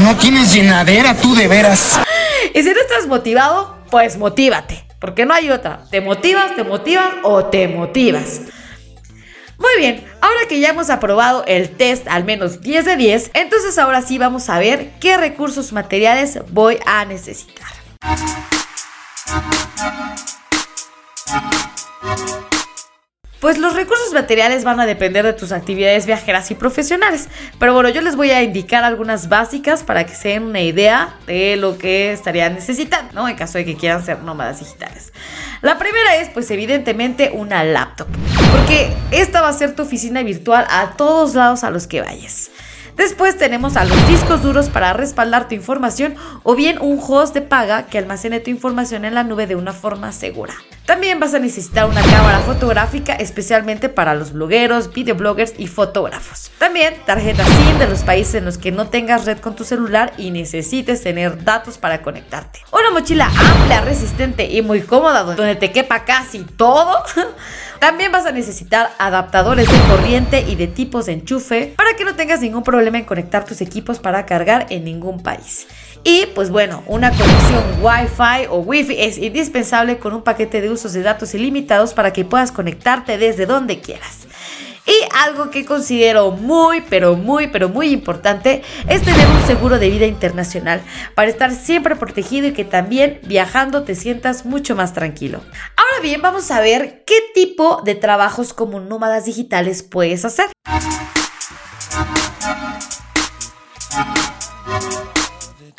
No 0.00 0.16
tienes 0.16 0.54
llenadera, 0.54 1.14
tú 1.14 1.34
de 1.34 1.48
veras. 1.48 2.00
y 2.54 2.62
si 2.62 2.68
no 2.70 2.80
estás 2.80 3.06
motivado, 3.06 3.76
pues 3.90 4.16
motívate, 4.16 4.82
porque 4.98 5.26
no 5.26 5.34
hay 5.34 5.50
otra. 5.50 5.84
Te 5.90 6.00
motivas, 6.00 6.56
te 6.56 6.64
motivas 6.64 7.12
o 7.22 7.44
te 7.44 7.68
motivas. 7.68 8.40
Muy 9.58 9.70
bien, 9.78 10.04
ahora 10.20 10.40
que 10.48 10.60
ya 10.60 10.70
hemos 10.70 10.90
aprobado 10.90 11.44
el 11.46 11.70
test 11.70 12.08
al 12.08 12.24
menos 12.24 12.60
10 12.60 12.84
de 12.84 12.96
10, 12.96 13.30
entonces 13.34 13.78
ahora 13.78 14.02
sí 14.02 14.18
vamos 14.18 14.48
a 14.48 14.58
ver 14.58 14.92
qué 15.00 15.16
recursos 15.16 15.72
materiales 15.72 16.38
voy 16.50 16.78
a 16.86 17.04
necesitar. 17.04 17.72
Pues 23.42 23.58
los 23.58 23.74
recursos 23.74 24.12
materiales 24.12 24.62
van 24.62 24.78
a 24.78 24.86
depender 24.86 25.24
de 25.24 25.32
tus 25.32 25.50
actividades 25.50 26.06
viajeras 26.06 26.52
y 26.52 26.54
profesionales. 26.54 27.28
Pero 27.58 27.74
bueno, 27.74 27.88
yo 27.88 28.00
les 28.00 28.14
voy 28.14 28.30
a 28.30 28.40
indicar 28.40 28.84
algunas 28.84 29.28
básicas 29.28 29.82
para 29.82 30.06
que 30.06 30.14
se 30.14 30.28
den 30.28 30.44
una 30.44 30.60
idea 30.60 31.16
de 31.26 31.56
lo 31.56 31.76
que 31.76 32.12
estarían 32.12 32.54
necesitando, 32.54 33.12
¿no? 33.14 33.28
En 33.28 33.34
caso 33.34 33.58
de 33.58 33.64
que 33.64 33.74
quieran 33.76 34.06
ser 34.06 34.20
nómadas 34.22 34.60
digitales. 34.60 35.12
La 35.60 35.76
primera 35.76 36.14
es, 36.18 36.28
pues 36.28 36.52
evidentemente, 36.52 37.32
una 37.34 37.64
laptop. 37.64 38.06
Porque 38.52 38.94
esta 39.10 39.40
va 39.40 39.48
a 39.48 39.52
ser 39.52 39.74
tu 39.74 39.82
oficina 39.82 40.22
virtual 40.22 40.64
a 40.70 40.92
todos 40.92 41.34
lados 41.34 41.64
a 41.64 41.70
los 41.70 41.88
que 41.88 42.00
vayas. 42.00 42.52
Después 42.96 43.36
tenemos 43.38 43.76
a 43.76 43.84
los 43.84 44.06
discos 44.06 44.44
duros 44.44 44.68
para 44.68 44.92
respaldar 44.92 45.48
tu 45.48 45.56
información 45.56 46.14
o 46.44 46.54
bien 46.54 46.78
un 46.80 47.00
host 47.04 47.34
de 47.34 47.42
paga 47.42 47.86
que 47.86 47.98
almacene 47.98 48.38
tu 48.38 48.50
información 48.50 49.04
en 49.04 49.16
la 49.16 49.24
nube 49.24 49.48
de 49.48 49.56
una 49.56 49.72
forma 49.72 50.12
segura. 50.12 50.54
También 50.86 51.20
vas 51.20 51.32
a 51.32 51.38
necesitar 51.38 51.86
una 51.86 52.02
cámara 52.02 52.40
fotográfica 52.40 53.14
especialmente 53.14 53.88
para 53.88 54.14
los 54.14 54.32
blogueros, 54.32 54.92
videobloggers 54.92 55.54
y 55.56 55.68
fotógrafos. 55.68 56.50
También 56.58 56.94
tarjeta 57.06 57.44
SIM 57.44 57.78
de 57.78 57.86
los 57.86 58.00
países 58.00 58.34
en 58.34 58.44
los 58.44 58.58
que 58.58 58.72
no 58.72 58.88
tengas 58.88 59.24
red 59.24 59.38
con 59.38 59.54
tu 59.54 59.62
celular 59.64 60.12
y 60.18 60.32
necesites 60.32 61.02
tener 61.02 61.44
datos 61.44 61.78
para 61.78 62.02
conectarte. 62.02 62.60
Una 62.72 62.90
mochila 62.90 63.26
amplia, 63.26 63.80
resistente 63.82 64.46
y 64.50 64.60
muy 64.62 64.80
cómoda 64.80 65.22
donde 65.22 65.54
te 65.54 65.70
quepa 65.70 66.04
casi 66.04 66.40
todo. 66.40 67.02
También 67.78 68.12
vas 68.12 68.26
a 68.26 68.32
necesitar 68.32 68.90
adaptadores 68.98 69.68
de 69.70 69.78
corriente 69.88 70.44
y 70.48 70.54
de 70.56 70.66
tipos 70.66 71.06
de 71.06 71.14
enchufe 71.14 71.74
para 71.76 71.94
que 71.94 72.04
no 72.04 72.14
tengas 72.14 72.40
ningún 72.40 72.62
problema 72.62 72.98
en 72.98 73.04
conectar 73.04 73.44
tus 73.44 73.60
equipos 73.60 73.98
para 73.98 74.26
cargar 74.26 74.66
en 74.70 74.84
ningún 74.84 75.22
país. 75.22 75.66
Y 76.04 76.26
pues 76.34 76.50
bueno, 76.50 76.82
una 76.86 77.10
conexión 77.10 77.62
Wi-Fi 77.80 78.46
o 78.50 78.58
Wi-Fi 78.58 79.00
es 79.00 79.18
indispensable 79.18 79.98
con 79.98 80.14
un 80.14 80.22
paquete 80.22 80.60
de 80.60 80.70
usos 80.70 80.92
de 80.92 81.02
datos 81.02 81.34
ilimitados 81.34 81.94
para 81.94 82.12
que 82.12 82.24
puedas 82.24 82.50
conectarte 82.50 83.18
desde 83.18 83.46
donde 83.46 83.80
quieras. 83.80 84.26
Y 84.84 84.94
algo 85.14 85.50
que 85.50 85.64
considero 85.64 86.32
muy, 86.32 86.80
pero 86.80 87.14
muy, 87.14 87.46
pero 87.46 87.68
muy 87.68 87.90
importante 87.90 88.62
es 88.88 89.02
tener 89.02 89.26
un 89.28 89.46
seguro 89.46 89.78
de 89.78 89.90
vida 89.90 90.06
internacional 90.06 90.82
para 91.14 91.30
estar 91.30 91.52
siempre 91.52 91.94
protegido 91.94 92.48
y 92.48 92.52
que 92.52 92.64
también 92.64 93.20
viajando 93.22 93.84
te 93.84 93.94
sientas 93.94 94.44
mucho 94.44 94.74
más 94.74 94.92
tranquilo. 94.92 95.40
Ahora 95.76 96.02
bien, 96.02 96.20
vamos 96.20 96.50
a 96.50 96.60
ver 96.60 97.04
qué 97.06 97.14
tipo 97.32 97.80
de 97.84 97.94
trabajos 97.94 98.52
como 98.52 98.80
nómadas 98.80 99.24
digitales 99.24 99.84
puedes 99.84 100.24
hacer. 100.24 100.46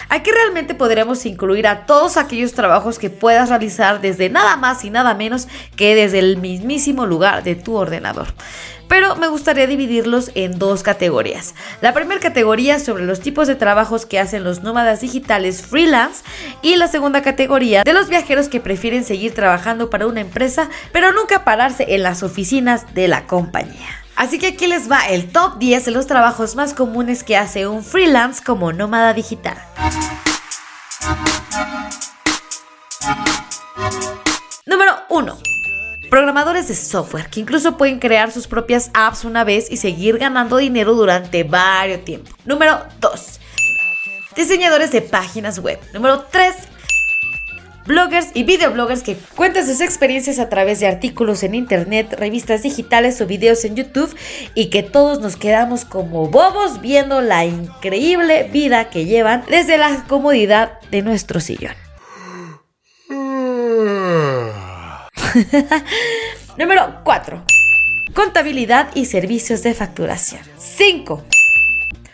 Aquí 0.09 0.31
realmente 0.31 0.75
podremos 0.75 1.25
incluir 1.25 1.67
a 1.67 1.85
todos 1.85 2.17
aquellos 2.17 2.53
trabajos 2.53 2.99
que 2.99 3.09
puedas 3.09 3.49
realizar 3.49 4.01
desde 4.01 4.29
nada 4.29 4.57
más 4.57 4.83
y 4.85 4.89
nada 4.89 5.13
menos 5.13 5.47
que 5.75 5.95
desde 5.95 6.19
el 6.19 6.37
mismísimo 6.37 7.05
lugar 7.05 7.43
de 7.43 7.55
tu 7.55 7.75
ordenador. 7.75 8.27
Pero 8.87 9.15
me 9.15 9.27
gustaría 9.27 9.65
dividirlos 9.65 10.29
en 10.35 10.59
dos 10.59 10.83
categorías. 10.83 11.55
La 11.81 11.93
primera 11.93 12.19
categoría 12.19 12.79
sobre 12.79 13.05
los 13.05 13.21
tipos 13.21 13.47
de 13.47 13.55
trabajos 13.55 14.05
que 14.05 14.19
hacen 14.19 14.43
los 14.43 14.61
nómadas 14.61 15.01
digitales 15.01 15.63
freelance 15.63 16.23
y 16.61 16.75
la 16.75 16.87
segunda 16.87 17.21
categoría 17.21 17.83
de 17.83 17.93
los 17.93 18.09
viajeros 18.09 18.49
que 18.49 18.59
prefieren 18.59 19.03
seguir 19.03 19.33
trabajando 19.33 19.89
para 19.89 20.05
una 20.05 20.21
empresa 20.21 20.69
pero 20.91 21.11
nunca 21.11 21.43
pararse 21.43 21.95
en 21.95 22.03
las 22.03 22.23
oficinas 22.23 22.93
de 22.93 23.07
la 23.07 23.25
compañía. 23.25 24.02
Así 24.15 24.39
que 24.39 24.47
aquí 24.47 24.67
les 24.67 24.89
va 24.89 25.07
el 25.09 25.31
top 25.31 25.57
10 25.57 25.85
de 25.85 25.91
los 25.91 26.07
trabajos 26.07 26.55
más 26.55 26.73
comunes 26.73 27.23
que 27.23 27.35
hace 27.35 27.67
un 27.67 27.83
freelance 27.83 28.43
como 28.43 28.71
nómada 28.71 29.13
digital. 29.13 29.57
Número 34.65 34.93
1. 35.09 35.37
Programadores 36.09 36.67
de 36.67 36.75
software 36.75 37.29
que 37.29 37.39
incluso 37.39 37.75
pueden 37.75 37.99
crear 37.99 38.31
sus 38.31 38.47
propias 38.47 38.91
apps 38.93 39.25
una 39.25 39.43
vez 39.43 39.71
y 39.71 39.77
seguir 39.77 40.19
ganando 40.19 40.57
dinero 40.57 40.93
durante 40.93 41.43
varios 41.43 42.05
tiempo. 42.05 42.31
Número 42.45 42.83
2. 42.99 43.39
Diseñadores 44.35 44.91
de 44.91 45.01
páginas 45.01 45.59
web. 45.59 45.79
Número 45.93 46.21
3. 46.31 46.55
Bloggers 47.85 48.29
y 48.33 48.43
videobloggers 48.43 49.03
que 49.03 49.17
cuentan 49.35 49.65
sus 49.65 49.81
experiencias 49.81 50.39
a 50.39 50.49
través 50.49 50.79
de 50.79 50.87
artículos 50.87 51.43
en 51.43 51.55
internet, 51.55 52.13
revistas 52.17 52.63
digitales 52.63 53.19
o 53.21 53.27
videos 53.27 53.65
en 53.65 53.75
YouTube 53.75 54.15
y 54.55 54.69
que 54.69 54.83
todos 54.83 55.19
nos 55.19 55.35
quedamos 55.35 55.85
como 55.85 56.29
bobos 56.29 56.81
viendo 56.81 57.21
la 57.21 57.45
increíble 57.45 58.49
vida 58.51 58.89
que 58.89 59.05
llevan 59.05 59.43
desde 59.49 59.77
la 59.77 60.05
comodidad 60.07 60.79
de 60.91 61.01
nuestro 61.01 61.39
sillón. 61.39 61.75
Número 66.57 66.99
4. 67.03 67.43
Contabilidad 68.13 68.89
y 68.93 69.05
servicios 69.05 69.63
de 69.63 69.73
facturación. 69.73 70.41
5. 70.57 71.23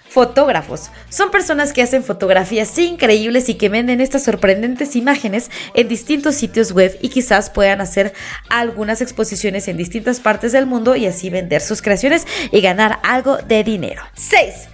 Fotógrafos. 0.09 0.89
Son 1.09 1.29
personas 1.29 1.71
que 1.71 1.83
hacen 1.83 2.03
fotografías 2.03 2.75
increíbles 2.79 3.47
y 3.47 3.53
que 3.53 3.69
venden 3.69 4.01
estas 4.01 4.23
sorprendentes 4.23 4.95
imágenes 4.95 5.51
en 5.75 5.87
distintos 5.87 6.33
sitios 6.33 6.71
web 6.71 6.97
y 7.01 7.09
quizás 7.09 7.51
puedan 7.51 7.79
hacer 7.79 8.13
algunas 8.49 9.01
exposiciones 9.01 9.67
en 9.67 9.77
distintas 9.77 10.19
partes 10.19 10.51
del 10.51 10.65
mundo 10.65 10.95
y 10.95 11.05
así 11.05 11.29
vender 11.29 11.61
sus 11.61 11.83
creaciones 11.83 12.25
y 12.51 12.59
ganar 12.61 12.99
algo 13.03 13.37
de 13.37 13.63
dinero. 13.63 14.01
6. 14.15 14.69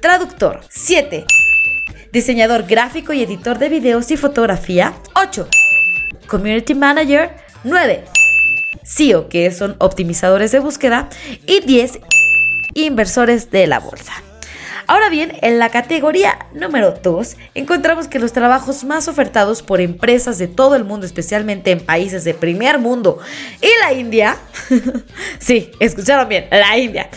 Traductor. 0.00 0.60
7. 0.68 1.24
Diseñador 2.12 2.64
gráfico 2.64 3.14
y 3.14 3.22
editor 3.22 3.58
de 3.58 3.70
videos 3.70 4.10
y 4.10 4.18
fotografía. 4.18 4.92
8. 5.14 5.48
Community 6.26 6.74
Manager. 6.74 7.30
9. 7.64 8.04
SEO, 8.82 9.30
que 9.30 9.50
son 9.50 9.76
optimizadores 9.78 10.52
de 10.52 10.58
búsqueda. 10.58 11.08
Y 11.46 11.60
10. 11.60 12.00
Inversores 12.74 13.50
de 13.50 13.66
la 13.66 13.78
bolsa. 13.78 14.12
Ahora 14.86 15.08
bien, 15.08 15.32
en 15.42 15.58
la 15.58 15.70
categoría 15.70 16.46
número 16.52 16.92
2 17.02 17.36
encontramos 17.54 18.08
que 18.08 18.18
los 18.18 18.32
trabajos 18.32 18.84
más 18.84 19.08
ofertados 19.08 19.62
por 19.62 19.80
empresas 19.80 20.38
de 20.38 20.48
todo 20.48 20.74
el 20.74 20.84
mundo, 20.84 21.06
especialmente 21.06 21.70
en 21.70 21.80
países 21.80 22.24
de 22.24 22.34
primer 22.34 22.78
mundo 22.78 23.18
y 23.60 23.68
la 23.80 23.92
India, 23.92 24.36
sí, 25.38 25.70
escucharon 25.80 26.28
bien, 26.28 26.46
la 26.50 26.76
India, 26.78 27.08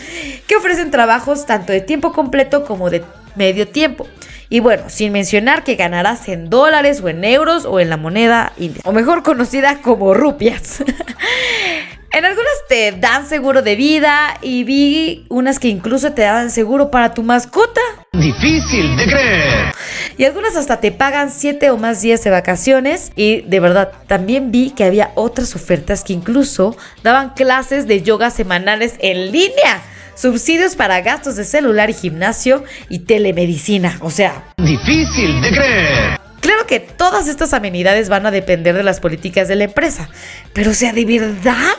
que 0.46 0.56
ofrecen 0.56 0.90
trabajos 0.90 1.46
tanto 1.46 1.72
de 1.72 1.80
tiempo 1.80 2.12
completo 2.12 2.64
como 2.64 2.90
de 2.90 3.02
medio 3.34 3.68
tiempo. 3.68 4.06
Y 4.48 4.60
bueno, 4.60 4.84
sin 4.88 5.12
mencionar 5.12 5.64
que 5.64 5.74
ganarás 5.74 6.28
en 6.28 6.48
dólares 6.48 7.00
o 7.02 7.08
en 7.08 7.24
euros 7.24 7.64
o 7.64 7.80
en 7.80 7.90
la 7.90 7.96
moneda 7.96 8.52
india, 8.56 8.80
o 8.84 8.92
mejor 8.92 9.24
conocida 9.24 9.80
como 9.82 10.14
rupias. 10.14 10.84
En 12.16 12.24
algunas 12.24 12.54
te 12.66 12.92
dan 12.92 13.28
seguro 13.28 13.60
de 13.60 13.76
vida 13.76 14.38
y 14.40 14.64
vi 14.64 15.26
unas 15.28 15.58
que 15.58 15.68
incluso 15.68 16.12
te 16.12 16.22
dan 16.22 16.50
seguro 16.50 16.90
para 16.90 17.12
tu 17.12 17.22
mascota. 17.22 17.82
Difícil 18.14 18.96
de 18.96 19.04
creer. 19.04 19.74
Y 20.16 20.24
algunas 20.24 20.56
hasta 20.56 20.80
te 20.80 20.92
pagan 20.92 21.30
7 21.30 21.68
o 21.68 21.76
más 21.76 22.00
días 22.00 22.24
de 22.24 22.30
vacaciones. 22.30 23.12
Y 23.16 23.42
de 23.42 23.60
verdad, 23.60 23.92
también 24.06 24.50
vi 24.50 24.70
que 24.70 24.84
había 24.84 25.10
otras 25.14 25.54
ofertas 25.54 26.04
que 26.04 26.14
incluso 26.14 26.74
daban 27.02 27.34
clases 27.34 27.86
de 27.86 28.00
yoga 28.00 28.30
semanales 28.30 28.94
en 29.00 29.30
línea. 29.30 29.82
Subsidios 30.14 30.74
para 30.74 31.02
gastos 31.02 31.36
de 31.36 31.44
celular 31.44 31.90
y 31.90 31.92
gimnasio 31.92 32.64
y 32.88 33.00
telemedicina. 33.00 33.98
O 34.00 34.10
sea, 34.10 34.54
Difícil 34.56 35.42
de 35.42 35.50
creer. 35.50 36.20
Claro 36.40 36.64
que 36.66 36.80
todas 36.80 37.28
estas 37.28 37.52
amenidades 37.52 38.08
van 38.08 38.24
a 38.24 38.30
depender 38.30 38.74
de 38.74 38.84
las 38.84 39.00
políticas 39.00 39.48
de 39.48 39.56
la 39.56 39.64
empresa, 39.64 40.08
pero 40.52 40.70
o 40.70 40.74
sea, 40.74 40.92
¿de 40.92 41.04
verdad? 41.04 41.74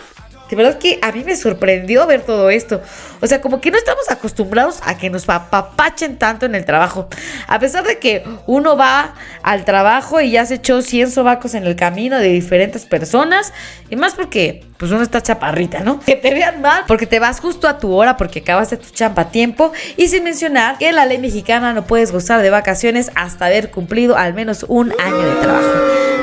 De 0.49 0.55
verdad 0.55 0.77
que 0.77 0.99
a 1.01 1.11
mí 1.11 1.23
me 1.23 1.35
sorprendió 1.35 2.05
ver 2.07 2.21
todo 2.21 2.49
esto. 2.49 2.81
O 3.21 3.27
sea, 3.27 3.41
como 3.41 3.59
que 3.59 3.71
no 3.71 3.77
estamos 3.77 4.09
acostumbrados 4.09 4.79
a 4.83 4.97
que 4.97 5.09
nos 5.09 5.25
papachen 5.25 6.17
tanto 6.17 6.45
en 6.45 6.55
el 6.55 6.65
trabajo. 6.65 7.07
A 7.47 7.59
pesar 7.59 7.83
de 7.83 7.99
que 7.99 8.23
uno 8.45 8.77
va 8.77 9.13
al 9.43 9.65
trabajo 9.65 10.21
y 10.21 10.31
ya 10.31 10.45
se 10.45 10.55
echó 10.55 10.81
100 10.81 11.11
sobacos 11.11 11.53
en 11.53 11.65
el 11.65 11.75
camino 11.75 12.17
de 12.17 12.29
diferentes 12.29 12.85
personas. 12.85 13.53
Y 13.89 13.95
más 13.95 14.13
porque, 14.13 14.63
pues 14.77 14.91
uno 14.91 15.01
está 15.01 15.21
chaparrita, 15.21 15.79
¿no? 15.79 15.99
Que 15.99 16.15
te 16.15 16.33
vean 16.33 16.61
mal 16.61 16.83
porque 16.87 17.07
te 17.07 17.19
vas 17.19 17.39
justo 17.39 17.67
a 17.67 17.79
tu 17.79 17.93
hora 17.93 18.17
porque 18.17 18.39
acabaste 18.39 18.77
tu 18.77 18.89
champa 18.89 19.23
a 19.23 19.31
tiempo. 19.31 19.71
Y 19.97 20.07
sin 20.07 20.23
mencionar 20.23 20.77
que 20.77 20.89
en 20.89 20.95
la 20.95 21.05
ley 21.05 21.17
mexicana 21.17 21.73
no 21.73 21.85
puedes 21.85 22.11
gozar 22.11 22.41
de 22.41 22.49
vacaciones 22.49 23.11
hasta 23.15 23.47
haber 23.47 23.71
cumplido 23.71 24.17
al 24.17 24.33
menos 24.33 24.65
un 24.67 24.93
año 24.99 25.17
de 25.17 25.35
trabajo. 25.41 25.73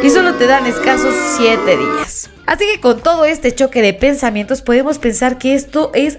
Y 0.03 0.11
solo 0.11 0.35
te 0.35 0.46
dan 0.46 0.66
escasos 0.66 1.14
7 1.37 1.77
días. 1.77 2.34
Así 2.46 2.64
que 2.72 2.80
con 2.80 3.00
todo 3.00 3.24
este 3.24 3.54
choque 3.54 3.80
de 3.83 3.94
pensamientos 3.94 4.62
podemos 4.62 4.98
pensar 4.98 5.38
que 5.38 5.54
esto 5.54 5.90
es 5.94 6.18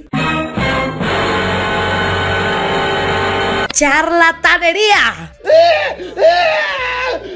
charlatanería. 3.74 5.34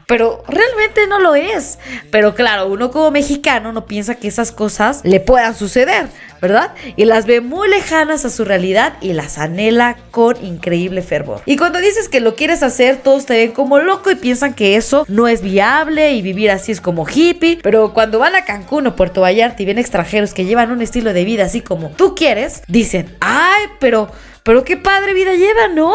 Pero 0.07 0.43
realmente 0.47 1.05
no 1.07 1.19
lo 1.19 1.35
es. 1.35 1.77
Pero 2.09 2.33
claro, 2.33 2.67
uno 2.67 2.89
como 2.89 3.11
mexicano 3.11 3.71
no 3.71 3.85
piensa 3.85 4.15
que 4.15 4.27
esas 4.27 4.51
cosas 4.51 5.01
le 5.03 5.19
puedan 5.19 5.53
suceder, 5.53 6.07
¿verdad? 6.41 6.73
Y 6.95 7.05
las 7.05 7.25
ve 7.25 7.41
muy 7.41 7.69
lejanas 7.69 8.25
a 8.25 8.29
su 8.29 8.45
realidad 8.45 8.93
y 9.01 9.13
las 9.13 9.37
anhela 9.37 9.97
con 10.11 10.43
increíble 10.43 11.01
fervor. 11.01 11.41
Y 11.45 11.57
cuando 11.57 11.79
dices 11.79 12.09
que 12.09 12.19
lo 12.19 12.35
quieres 12.35 12.63
hacer, 12.63 12.97
todos 12.97 13.25
te 13.25 13.33
ven 13.33 13.51
como 13.51 13.79
loco 13.79 14.11
y 14.11 14.15
piensan 14.15 14.53
que 14.53 14.75
eso 14.75 15.05
no 15.07 15.27
es 15.27 15.41
viable 15.41 16.13
y 16.13 16.21
vivir 16.21 16.51
así 16.51 16.71
es 16.71 16.81
como 16.81 17.07
hippie. 17.07 17.59
Pero 17.61 17.93
cuando 17.93 18.19
van 18.19 18.35
a 18.35 18.45
Cancún 18.45 18.87
o 18.87 18.95
Puerto 18.95 19.21
Vallarta 19.21 19.61
y 19.61 19.65
ven 19.65 19.77
extranjeros 19.79 20.33
que 20.33 20.45
llevan 20.45 20.71
un 20.71 20.81
estilo 20.81 21.13
de 21.13 21.25
vida 21.25 21.45
así 21.45 21.61
como 21.61 21.89
tú 21.89 22.15
quieres, 22.15 22.63
dicen, 22.67 23.15
ay, 23.19 23.65
pero, 23.79 24.11
pero 24.43 24.63
qué 24.63 24.77
padre 24.77 25.13
vida 25.13 25.33
lleva, 25.33 25.67
¿no? 25.67 25.93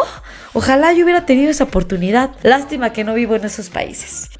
Ojalá 0.52 0.92
yo 0.92 1.04
hubiera 1.04 1.26
tenido 1.26 1.50
esa 1.50 1.64
oportunidad. 1.64 2.30
Lástima 2.42 2.92
que 2.92 3.04
no 3.04 3.14
vivo 3.14 3.34
en 3.34 3.44
esos 3.44 3.70
países. 3.70 4.30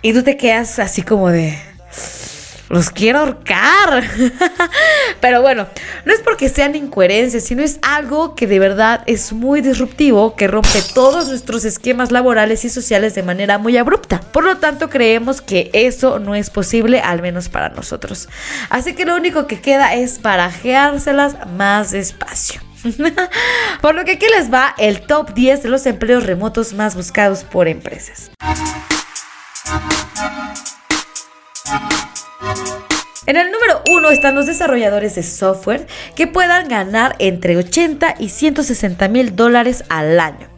Y 0.00 0.12
tú 0.12 0.22
te 0.22 0.36
quedas 0.36 0.78
así 0.78 1.02
como 1.02 1.30
de... 1.30 1.67
Los 2.68 2.90
quiero 2.90 3.20
ahorcar. 3.20 4.04
Pero 5.20 5.40
bueno, 5.40 5.66
no 6.04 6.12
es 6.12 6.20
porque 6.20 6.48
sean 6.48 6.74
incoherencias, 6.74 7.44
sino 7.44 7.62
es 7.62 7.78
algo 7.82 8.34
que 8.34 8.46
de 8.46 8.58
verdad 8.58 9.02
es 9.06 9.32
muy 9.32 9.60
disruptivo, 9.60 10.36
que 10.36 10.46
rompe 10.46 10.82
todos 10.94 11.28
nuestros 11.28 11.64
esquemas 11.64 12.12
laborales 12.12 12.64
y 12.64 12.68
sociales 12.68 13.14
de 13.14 13.22
manera 13.22 13.58
muy 13.58 13.76
abrupta. 13.76 14.20
Por 14.20 14.44
lo 14.44 14.58
tanto, 14.58 14.90
creemos 14.90 15.40
que 15.40 15.70
eso 15.72 16.18
no 16.18 16.34
es 16.34 16.50
posible, 16.50 17.00
al 17.00 17.22
menos 17.22 17.48
para 17.48 17.70
nosotros. 17.70 18.28
Así 18.68 18.94
que 18.94 19.06
lo 19.06 19.16
único 19.16 19.46
que 19.46 19.60
queda 19.60 19.94
es 19.94 20.20
barajeárselas 20.20 21.36
más 21.56 21.90
despacio. 21.92 22.60
Por 23.80 23.94
lo 23.94 24.04
que 24.04 24.12
aquí 24.12 24.26
les 24.36 24.52
va 24.52 24.74
el 24.78 25.00
top 25.00 25.34
10 25.34 25.62
de 25.62 25.68
los 25.68 25.86
empleos 25.86 26.24
remotos 26.24 26.74
más 26.74 26.94
buscados 26.94 27.44
por 27.44 27.68
empresas. 27.68 28.30
En 33.28 33.36
el 33.36 33.52
número 33.52 33.82
1 33.90 34.08
están 34.08 34.34
los 34.34 34.46
desarrolladores 34.46 35.14
de 35.16 35.22
software 35.22 35.86
que 36.14 36.26
puedan 36.26 36.66
ganar 36.66 37.14
entre 37.18 37.58
80 37.58 38.14
y 38.18 38.30
160 38.30 39.06
mil 39.08 39.36
dólares 39.36 39.84
al 39.90 40.18
año. 40.18 40.48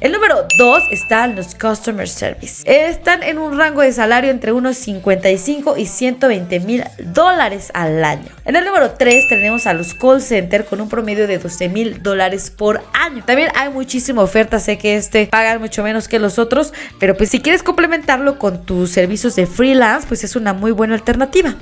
El 0.00 0.12
número 0.12 0.46
2 0.56 0.84
están 0.92 1.34
los 1.34 1.56
Customer 1.56 2.08
Service. 2.08 2.62
Están 2.64 3.24
en 3.24 3.38
un 3.38 3.58
rango 3.58 3.82
de 3.82 3.92
salario 3.92 4.30
entre 4.30 4.52
unos 4.52 4.76
55 4.76 5.76
y 5.76 5.86
120 5.86 6.60
mil 6.60 6.84
dólares 6.98 7.70
al 7.74 8.04
año. 8.04 8.28
En 8.44 8.54
el 8.54 8.64
número 8.64 8.92
3 8.92 9.28
tenemos 9.28 9.66
a 9.66 9.74
los 9.74 9.94
call 9.94 10.22
center 10.22 10.64
con 10.64 10.80
un 10.80 10.88
promedio 10.88 11.26
de 11.26 11.38
12 11.38 11.68
mil 11.68 12.02
dólares 12.02 12.50
por 12.50 12.82
año. 12.92 13.24
También 13.24 13.50
hay 13.56 13.70
muchísima 13.70 14.22
oferta, 14.22 14.60
sé 14.60 14.78
que 14.78 14.96
este 14.96 15.26
pagan 15.26 15.60
mucho 15.60 15.82
menos 15.82 16.06
que 16.06 16.20
los 16.20 16.38
otros, 16.38 16.72
pero 17.00 17.16
pues 17.16 17.30
si 17.30 17.40
quieres 17.40 17.64
complementarlo 17.64 18.38
con 18.38 18.64
tus 18.64 18.90
servicios 18.90 19.34
de 19.34 19.46
freelance, 19.46 20.06
pues 20.06 20.22
es 20.22 20.36
una 20.36 20.52
muy 20.52 20.70
buena 20.70 20.94
alternativa. 20.94 21.56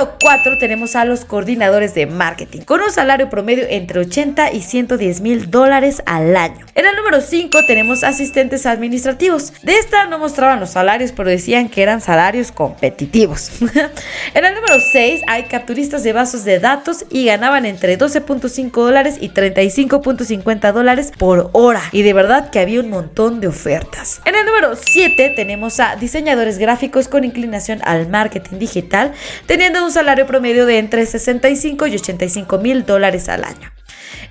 Número 0.00 0.16
4 0.18 0.56
tenemos 0.56 0.96
a 0.96 1.04
los 1.04 1.26
coordinadores 1.26 1.94
de 1.94 2.06
marketing 2.06 2.60
con 2.60 2.80
un 2.80 2.90
salario 2.90 3.28
promedio 3.28 3.66
entre 3.68 4.00
80 4.00 4.52
y 4.52 4.62
110 4.62 5.20
mil 5.20 5.50
dólares 5.50 6.02
al 6.06 6.36
año. 6.36 6.64
En 6.74 6.86
el 6.86 6.96
número 6.96 7.20
5 7.20 7.66
tenemos 7.66 8.02
asistentes 8.02 8.64
administrativos. 8.64 9.52
De 9.62 9.76
esta 9.76 10.06
no 10.06 10.18
mostraban 10.18 10.58
los 10.58 10.70
salarios, 10.70 11.12
pero 11.12 11.28
decían 11.28 11.68
que 11.68 11.82
eran 11.82 12.00
salarios 12.00 12.50
competitivos. 12.52 13.50
en 14.34 14.44
el 14.44 14.54
número 14.54 14.80
6 14.80 15.22
hay 15.26 15.42
capturistas 15.44 16.02
de 16.02 16.14
vasos 16.14 16.44
de 16.44 16.58
datos 16.58 17.04
y 17.10 17.26
ganaban 17.26 17.66
entre 17.66 17.98
12.5 17.98 18.70
dólares 18.72 19.16
y 19.20 19.28
35.50 19.28 20.72
dólares 20.72 21.12
por 21.18 21.50
hora. 21.52 21.82
Y 21.92 22.00
de 22.02 22.14
verdad 22.14 22.48
que 22.48 22.60
había 22.60 22.80
un 22.80 22.88
montón 22.88 23.40
de 23.40 23.48
ofertas. 23.48 24.22
En 24.24 24.34
el 24.34 24.46
número 24.46 24.76
7 24.76 25.34
tenemos 25.36 25.78
a 25.80 25.96
diseñadores 25.96 26.56
gráficos 26.56 27.08
con 27.08 27.24
inclinación 27.24 27.80
al 27.84 28.08
marketing 28.08 28.58
digital, 28.58 29.12
teniendo 29.46 29.84
un 29.84 29.89
salario 29.90 30.26
promedio 30.26 30.66
de 30.66 30.78
entre 30.78 31.06
65 31.06 31.86
y 31.86 31.94
85 31.94 32.58
mil 32.58 32.84
dólares 32.84 33.28
al 33.28 33.44
año. 33.44 33.70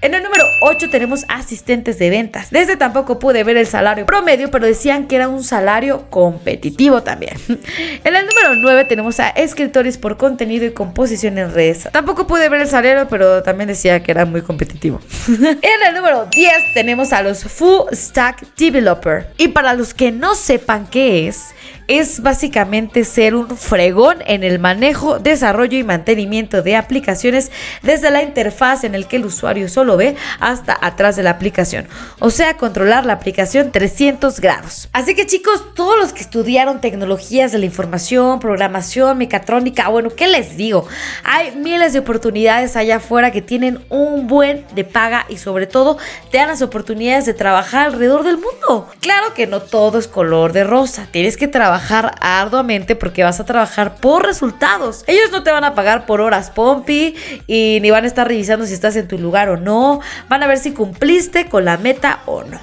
En 0.02 0.14
el 0.14 0.24
número 0.24 0.46
8 0.62 0.90
tenemos 0.90 1.26
asistentes 1.28 2.00
de 2.00 2.10
ventas. 2.10 2.52
Desde 2.52 2.78
tampoco 2.78 3.20
pude 3.20 3.44
ver 3.44 3.58
el 3.58 3.68
salario 3.68 4.06
promedio, 4.06 4.50
pero 4.50 4.66
decían 4.66 5.08
que 5.08 5.18
era 5.18 5.28
un 5.28 5.44
salario 5.44 6.10
competitivo 6.10 7.04
también. 7.04 7.34
En 8.04 8.16
el 8.16 8.26
número 8.26 8.56
9 8.56 8.86
tenemos 8.86 9.20
a 9.20 9.30
escritores 9.30 9.98
por 9.98 10.18
contenido 10.18 10.66
y 10.66 10.72
composición 10.72 11.38
en 11.38 11.54
redes. 11.54 11.88
Tampoco 11.92 12.28
pude 12.28 12.48
ver 12.48 12.62
el 12.62 12.68
salario, 12.68 13.08
pero 13.10 13.44
también 13.44 13.68
decía 13.68 14.02
que 14.02 14.12
era 14.12 14.26
muy 14.26 14.42
competitivo. 14.42 15.02
en 15.28 15.88
el 15.88 15.94
número 15.94 16.28
10 16.32 16.74
tenemos 16.74 17.12
a 17.12 17.22
los 17.22 17.44
Full 17.44 17.94
Stack 17.94 18.56
Developer. 18.56 19.28
Y 19.38 19.50
para 19.50 19.74
los 19.74 19.94
que 19.94 20.12
no 20.12 20.36
sepan 20.36 20.88
qué 20.88 21.28
es, 21.28 21.54
es 21.90 22.22
básicamente 22.22 23.04
ser 23.04 23.34
un 23.34 23.58
fregón 23.58 24.20
en 24.28 24.44
el 24.44 24.60
manejo, 24.60 25.18
desarrollo 25.18 25.76
y 25.76 25.84
mantenimiento 25.84 26.62
de 26.62 26.76
aplicaciones 26.76 27.52
desde 27.82 28.12
la 28.12 28.22
interfaz 28.22 28.84
en 28.84 28.94
el 28.94 29.08
que 29.08 29.16
el 29.16 29.26
usuario 29.26 29.68
solo 29.68 29.98
ve 29.98 30.16
hasta 30.40 30.78
atrás 30.80 31.16
de 31.16 31.24
la 31.24 31.32
aplicación. 31.32 31.88
O 32.20 32.30
sea, 32.30 32.58
controlar 32.58 33.08
la 33.08 33.14
aplicación 33.14 33.72
300 33.72 34.40
grados. 34.40 34.88
Así 34.94 35.16
que 35.16 35.26
chicos, 35.26 35.74
todos 35.74 35.98
los 35.98 36.14
que 36.14 36.22
estudiaron 36.22 36.80
tecnologías 36.80 37.52
de 37.52 37.58
la 37.58 37.66
información, 37.66 38.40
programación, 38.40 39.18
mecatrónica, 39.18 39.90
bueno, 39.90 40.12
¿qué 40.16 40.28
les 40.28 40.58
digo? 40.58 40.88
Hay 41.24 41.56
miles 41.56 41.94
de 41.94 42.00
oportunidades 42.00 42.76
allá 42.76 42.98
afuera 42.98 43.32
que 43.32 43.42
tienen 43.42 43.84
un 43.90 44.28
buen 44.28 44.64
de 44.76 44.84
paga 44.84 45.26
y 45.28 45.38
sobre 45.38 45.66
todo 45.66 45.98
te 46.30 46.38
dan 46.38 46.50
las 46.50 46.62
oportunidades 46.62 47.26
de 47.26 47.34
trabajar 47.34 47.88
alrededor 47.88 48.24
del 48.24 48.38
mundo. 48.38 48.88
Claro 49.02 49.34
que 49.34 49.48
no 49.48 49.60
todo 49.60 49.98
es 49.98 50.08
color 50.08 50.54
de 50.54 50.64
rosa, 50.64 51.08
tienes 51.12 51.36
que 51.36 51.48
trabajar 51.48 51.79
arduamente 52.22 52.96
porque 52.96 53.24
vas 53.24 53.40
a 53.40 53.46
trabajar 53.46 53.96
por 53.96 54.26
resultados. 54.26 55.04
Ellos 55.08 55.32
no 55.32 55.44
te 55.44 55.52
van 55.52 55.64
a 55.64 55.76
pagar 55.76 56.06
por 56.06 56.22
horas 56.22 56.52
pompi 56.52 57.16
y 57.48 57.80
ni 57.82 57.92
van 57.92 58.04
a 58.04 58.08
estar 58.08 58.28
revisando 58.28 58.66
si 58.66 58.74
estás 58.74 58.96
en 58.96 59.08
tu 59.08 59.18
lugar 59.18 59.50
o 59.50 59.58
no. 59.58 60.00
Van 60.28 60.44
a 60.44 60.48
ver 60.48 60.58
si 60.58 60.74
cumpliste 60.74 61.48
con 61.48 61.66
la 61.66 61.78
meta 61.78 62.20
o 62.26 62.44
no. 62.44 62.60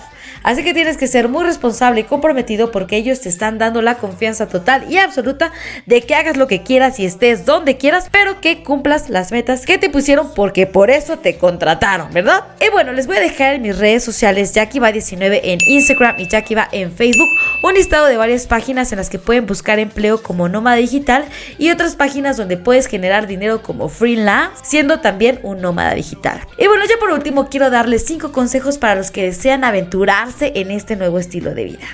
Así 0.46 0.62
que 0.62 0.72
tienes 0.72 0.96
que 0.96 1.08
ser 1.08 1.28
muy 1.28 1.42
responsable 1.42 2.02
y 2.02 2.04
comprometido 2.04 2.70
porque 2.70 2.96
ellos 2.96 3.20
te 3.20 3.28
están 3.28 3.58
dando 3.58 3.82
la 3.82 3.96
confianza 3.96 4.46
total 4.46 4.86
y 4.88 4.96
absoluta 4.96 5.50
de 5.86 6.02
que 6.02 6.14
hagas 6.14 6.36
lo 6.36 6.46
que 6.46 6.62
quieras 6.62 7.00
y 7.00 7.04
estés 7.04 7.44
donde 7.44 7.78
quieras, 7.78 8.06
pero 8.12 8.40
que 8.40 8.62
cumplas 8.62 9.10
las 9.10 9.32
metas 9.32 9.66
que 9.66 9.76
te 9.76 9.90
pusieron 9.90 10.32
porque 10.36 10.68
por 10.68 10.90
eso 10.90 11.18
te 11.18 11.36
contrataron, 11.36 12.12
¿verdad? 12.12 12.44
Y 12.64 12.70
bueno, 12.70 12.92
les 12.92 13.08
voy 13.08 13.16
a 13.16 13.20
dejar 13.20 13.54
en 13.54 13.62
mis 13.62 13.76
redes 13.76 14.04
sociales 14.04 14.54
JackieVa19 14.54 15.40
en 15.42 15.58
Instagram 15.66 16.14
y 16.20 16.28
JackieVa 16.28 16.68
en 16.70 16.92
Facebook 16.92 17.28
un 17.64 17.74
listado 17.74 18.06
de 18.06 18.16
varias 18.16 18.46
páginas 18.46 18.92
en 18.92 18.98
las 18.98 19.10
que 19.10 19.18
pueden 19.18 19.46
buscar 19.46 19.80
empleo 19.80 20.22
como 20.22 20.48
nómada 20.48 20.76
digital 20.76 21.24
y 21.58 21.70
otras 21.70 21.96
páginas 21.96 22.36
donde 22.36 22.56
puedes 22.56 22.86
generar 22.86 23.26
dinero 23.26 23.62
como 23.62 23.88
freelance, 23.88 24.62
siendo 24.62 25.00
también 25.00 25.40
un 25.42 25.60
nómada 25.60 25.94
digital. 25.94 26.40
Y 26.56 26.68
bueno, 26.68 26.84
ya 26.88 26.98
por 27.00 27.10
último 27.10 27.48
quiero 27.48 27.68
darles 27.68 28.06
5 28.06 28.30
consejos 28.30 28.78
para 28.78 28.94
los 28.94 29.10
que 29.10 29.24
desean 29.24 29.64
aventurarse 29.64 30.35
en 30.40 30.70
este 30.70 30.96
nuevo 30.96 31.18
estilo 31.18 31.54
de 31.54 31.64
vida. 31.64 31.86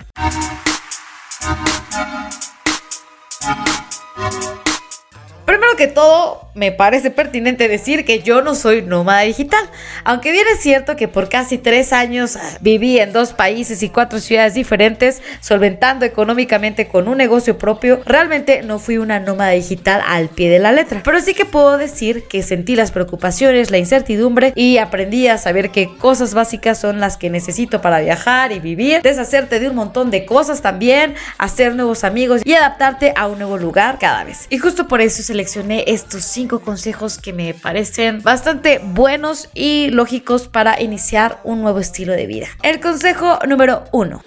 Primero 5.44 5.76
que 5.76 5.86
todo, 5.86 6.50
me 6.54 6.70
parece 6.70 7.10
pertinente 7.10 7.68
decir 7.68 8.04
que 8.04 8.20
yo 8.20 8.42
no 8.42 8.54
soy 8.54 8.82
nómada 8.82 9.22
digital. 9.22 9.64
Aunque 10.04 10.32
bien 10.32 10.46
es 10.52 10.60
cierto 10.60 10.96
que 10.96 11.08
por 11.08 11.28
casi 11.28 11.58
tres 11.58 11.92
años 11.92 12.38
viví 12.60 12.98
en 12.98 13.12
dos 13.12 13.32
países 13.32 13.82
y 13.82 13.88
cuatro 13.88 14.20
ciudades 14.20 14.54
diferentes, 14.54 15.22
solventando 15.40 16.04
económicamente 16.04 16.88
con 16.88 17.08
un 17.08 17.18
negocio 17.18 17.56
propio, 17.56 18.02
realmente 18.04 18.62
no 18.62 18.78
fui 18.78 18.98
una 18.98 19.20
nómada 19.20 19.52
digital 19.52 20.02
al 20.06 20.28
pie 20.28 20.50
de 20.50 20.58
la 20.58 20.72
letra. 20.72 21.00
Pero 21.02 21.20
sí 21.20 21.34
que 21.34 21.44
puedo 21.44 21.78
decir 21.78 22.24
que 22.28 22.42
sentí 22.42 22.76
las 22.76 22.90
preocupaciones, 22.90 23.70
la 23.70 23.78
incertidumbre 23.78 24.52
y 24.54 24.78
aprendí 24.78 25.28
a 25.28 25.38
saber 25.38 25.70
qué 25.70 25.88
cosas 25.96 26.34
básicas 26.34 26.78
son 26.78 27.00
las 27.00 27.16
que 27.16 27.30
necesito 27.30 27.80
para 27.80 28.00
viajar 28.00 28.52
y 28.52 28.60
vivir, 28.60 29.00
deshacerte 29.02 29.58
de 29.58 29.70
un 29.70 29.76
montón 29.76 30.10
de 30.10 30.26
cosas 30.26 30.60
también, 30.60 31.14
hacer 31.38 31.74
nuevos 31.74 32.04
amigos 32.04 32.42
y 32.44 32.54
adaptarte 32.54 33.14
a 33.16 33.26
un 33.26 33.38
nuevo 33.38 33.56
lugar 33.56 33.98
cada 33.98 34.24
vez. 34.24 34.46
Y 34.50 34.58
justo 34.58 34.86
por 34.86 35.00
eso 35.00 35.22
seleccioné 35.22 35.84
estos 35.86 36.24
cinco 36.42 36.58
consejos 36.58 37.18
que 37.18 37.32
me 37.32 37.54
parecen 37.54 38.20
bastante 38.20 38.80
buenos 38.82 39.48
y 39.54 39.90
lógicos 39.90 40.48
para 40.48 40.82
iniciar 40.82 41.38
un 41.44 41.62
nuevo 41.62 41.78
estilo 41.78 42.14
de 42.14 42.26
vida. 42.26 42.48
El 42.64 42.80
consejo 42.80 43.38
número 43.46 43.84
uno. 43.92 44.24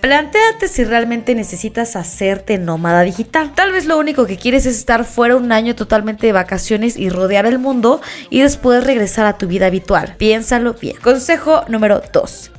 Plantéate 0.00 0.66
si 0.66 0.84
realmente 0.84 1.34
necesitas 1.34 1.94
hacerte 1.94 2.56
nómada 2.56 3.02
digital. 3.02 3.52
Tal 3.54 3.70
vez 3.70 3.84
lo 3.84 3.98
único 3.98 4.24
que 4.24 4.38
quieres 4.38 4.64
es 4.64 4.78
estar 4.78 5.04
fuera 5.04 5.36
un 5.36 5.52
año 5.52 5.74
totalmente 5.74 6.26
de 6.26 6.32
vacaciones 6.32 6.96
y 6.96 7.10
rodear 7.10 7.44
el 7.44 7.58
mundo 7.58 8.00
y 8.30 8.40
después 8.40 8.82
regresar 8.82 9.26
a 9.26 9.36
tu 9.36 9.46
vida 9.46 9.66
habitual. 9.66 10.14
Piénsalo 10.16 10.72
bien. 10.72 10.96
Consejo 11.02 11.66
número 11.68 12.00
2. 12.14 12.50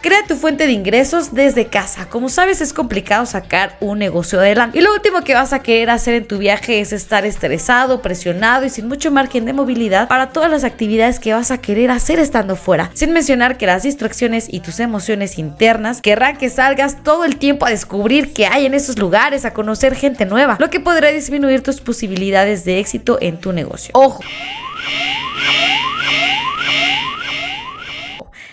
Crea 0.00 0.24
tu 0.26 0.36
fuente 0.36 0.66
de 0.66 0.72
ingresos 0.72 1.34
desde 1.34 1.66
casa. 1.66 2.08
Como 2.08 2.28
sabes, 2.28 2.60
es 2.60 2.72
complicado 2.72 3.26
sacar 3.26 3.76
un 3.80 3.98
negocio 3.98 4.38
adelante. 4.38 4.78
Y 4.78 4.82
lo 4.82 4.92
último 4.92 5.22
que 5.22 5.34
vas 5.34 5.52
a 5.52 5.60
querer 5.60 5.90
hacer 5.90 6.14
en 6.14 6.26
tu 6.26 6.38
viaje 6.38 6.80
es 6.80 6.92
estar 6.92 7.26
estresado, 7.26 8.02
presionado 8.02 8.64
y 8.64 8.70
sin 8.70 8.88
mucho 8.88 9.10
margen 9.10 9.44
de 9.44 9.52
movilidad 9.52 10.08
para 10.08 10.30
todas 10.30 10.50
las 10.50 10.64
actividades 10.64 11.18
que 11.18 11.34
vas 11.34 11.50
a 11.50 11.58
querer 11.58 11.90
hacer 11.90 12.18
estando 12.18 12.56
fuera. 12.56 12.90
Sin 12.94 13.12
mencionar 13.12 13.58
que 13.58 13.66
las 13.66 13.82
distracciones 13.82 14.46
y 14.50 14.60
tus 14.60 14.80
emociones 14.80 15.38
internas 15.38 16.00
querrán 16.00 16.36
que 16.36 16.50
salgas 16.50 17.02
todo 17.02 17.24
el 17.24 17.36
tiempo 17.36 17.66
a 17.66 17.70
descubrir 17.70 18.32
qué 18.32 18.46
hay 18.46 18.66
en 18.66 18.74
esos 18.74 18.98
lugares, 18.98 19.44
a 19.44 19.52
conocer 19.52 19.94
gente 19.94 20.24
nueva, 20.26 20.56
lo 20.58 20.70
que 20.70 20.80
podrá 20.80 21.10
disminuir 21.10 21.62
tus 21.62 21.80
posibilidades 21.80 22.64
de 22.64 22.78
éxito 22.78 23.18
en 23.20 23.38
tu 23.38 23.52
negocio. 23.52 23.90
Ojo. 23.94 24.20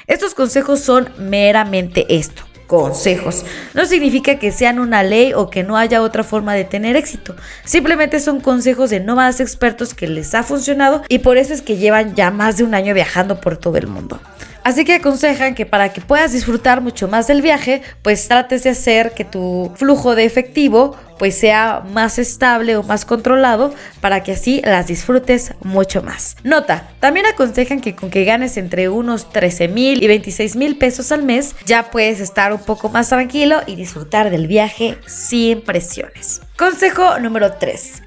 Estos 0.07 0.33
consejos 0.33 0.79
son 0.79 1.09
meramente 1.17 2.05
esto 2.09 2.43
consejos. 2.67 3.45
No 3.75 3.85
significa 3.85 4.39
que 4.39 4.51
sean 4.51 4.79
una 4.79 5.03
ley 5.03 5.33
o 5.33 5.51
que 5.51 5.61
no 5.63 5.77
haya 5.77 6.01
otra 6.01 6.23
forma 6.23 6.55
de 6.55 6.63
tener 6.63 6.95
éxito. 6.95 7.35
Simplemente 7.65 8.19
son 8.19 8.39
consejos 8.39 8.89
de 8.89 8.99
nómadas 8.99 9.39
expertos 9.41 9.93
que 9.93 10.07
les 10.07 10.33
ha 10.33 10.41
funcionado 10.41 11.03
y 11.07 11.19
por 11.19 11.37
eso 11.37 11.53
es 11.53 11.61
que 11.61 11.77
llevan 11.77 12.15
ya 12.15 12.31
más 12.31 12.57
de 12.57 12.63
un 12.63 12.73
año 12.73 12.95
viajando 12.95 13.39
por 13.39 13.57
todo 13.57 13.77
el 13.77 13.85
mundo. 13.85 14.19
Así 14.63 14.86
que 14.86 14.95
aconsejan 14.95 15.56
que 15.56 15.65
para 15.65 15.91
que 15.91 16.02
puedas 16.02 16.32
disfrutar 16.32 16.82
mucho 16.82 17.08
más 17.08 17.28
del 17.28 17.41
viaje, 17.41 17.82
pues 18.02 18.28
trates 18.28 18.63
de 18.63 18.69
hacer 18.69 19.13
que 19.13 19.26
tu 19.26 19.71
flujo 19.76 20.15
de 20.15 20.26
efectivo 20.26 20.95
pues 21.19 21.38
sea 21.38 21.84
más 21.93 22.19
estable 22.19 22.76
o 22.76 22.84
más 22.84 23.06
controlado 23.06 23.73
para 24.02 24.23
que 24.23 24.32
así 24.32 24.62
las 24.63 24.88
disfrutes 24.88 25.54
mucho 25.62 26.02
más. 26.02 26.36
Nota, 26.43 26.89
también 26.99 27.26
aconsejan 27.26 27.82
que 27.82 27.95
con 27.95 28.10
que 28.10 28.26
ganes 28.26 28.58
entre 28.58 28.89
unos 28.89 29.30
13 29.32 29.67
mil 29.67 30.04
y 30.04 30.08
26 30.08 30.56
mil 30.56 30.78
pesos 30.78 31.12
al 31.12 31.23
mes, 31.23 31.56
ya 31.65 31.91
puedes 31.91 32.19
estar 32.19 32.52
un 32.54 32.60
poco 32.60 32.89
más 32.89 33.10
tranquilo 33.10 33.62
y 33.67 33.76
disfrutar 33.76 34.30
del 34.30 34.47
viaje 34.47 34.97
sin 35.08 35.62
presiones. 35.62 36.41
Consejo 36.58 37.19
número 37.19 37.54
3 37.54 38.02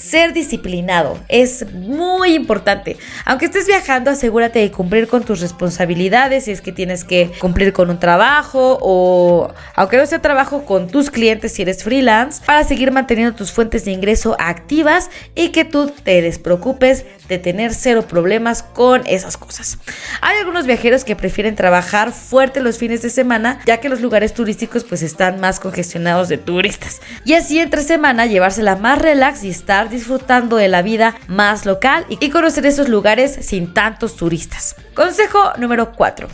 ser 0.00 0.32
disciplinado 0.32 1.18
es 1.28 1.70
muy 1.72 2.34
importante. 2.34 2.96
Aunque 3.26 3.44
estés 3.44 3.66
viajando, 3.66 4.10
asegúrate 4.10 4.58
de 4.58 4.70
cumplir 4.70 5.08
con 5.08 5.24
tus 5.24 5.40
responsabilidades 5.40 6.44
si 6.44 6.52
es 6.52 6.60
que 6.60 6.72
tienes 6.72 7.04
que 7.04 7.30
cumplir 7.38 7.72
con 7.72 7.90
un 7.90 7.98
trabajo 7.98 8.78
o 8.80 9.52
aunque 9.74 9.98
no 9.98 10.06
sea 10.06 10.22
trabajo 10.22 10.64
con 10.64 10.88
tus 10.88 11.10
clientes 11.10 11.52
si 11.52 11.62
eres 11.62 11.84
freelance 11.84 12.42
para 12.44 12.64
seguir 12.64 12.92
manteniendo 12.92 13.34
tus 13.34 13.52
fuentes 13.52 13.84
de 13.84 13.92
ingreso 13.92 14.36
activas 14.38 15.10
y 15.34 15.50
que 15.50 15.64
tú 15.64 15.92
te 16.02 16.22
despreocupes 16.22 17.04
de 17.30 17.38
tener 17.38 17.72
cero 17.72 18.04
problemas 18.06 18.62
con 18.62 19.06
esas 19.06 19.36
cosas. 19.36 19.78
Hay 20.20 20.36
algunos 20.36 20.66
viajeros 20.66 21.04
que 21.04 21.16
prefieren 21.16 21.54
trabajar 21.54 22.12
fuerte 22.12 22.60
los 22.60 22.76
fines 22.76 23.00
de 23.02 23.08
semana 23.08 23.60
ya 23.64 23.78
que 23.78 23.88
los 23.88 24.00
lugares 24.00 24.34
turísticos 24.34 24.84
pues 24.84 25.02
están 25.02 25.40
más 25.40 25.60
congestionados 25.60 26.28
de 26.28 26.38
turistas 26.38 27.00
y 27.24 27.34
así 27.34 27.60
entre 27.60 27.82
semana 27.82 28.26
llevársela 28.26 28.74
más 28.76 28.98
relax 28.98 29.44
y 29.44 29.50
estar 29.50 29.88
disfrutando 29.88 30.56
de 30.56 30.68
la 30.68 30.82
vida 30.82 31.14
más 31.28 31.64
local 31.64 32.04
y 32.08 32.30
conocer 32.30 32.66
esos 32.66 32.88
lugares 32.88 33.38
sin 33.40 33.72
tantos 33.72 34.16
turistas. 34.16 34.74
Consejo 34.94 35.52
número 35.56 35.92
4. 35.92 36.28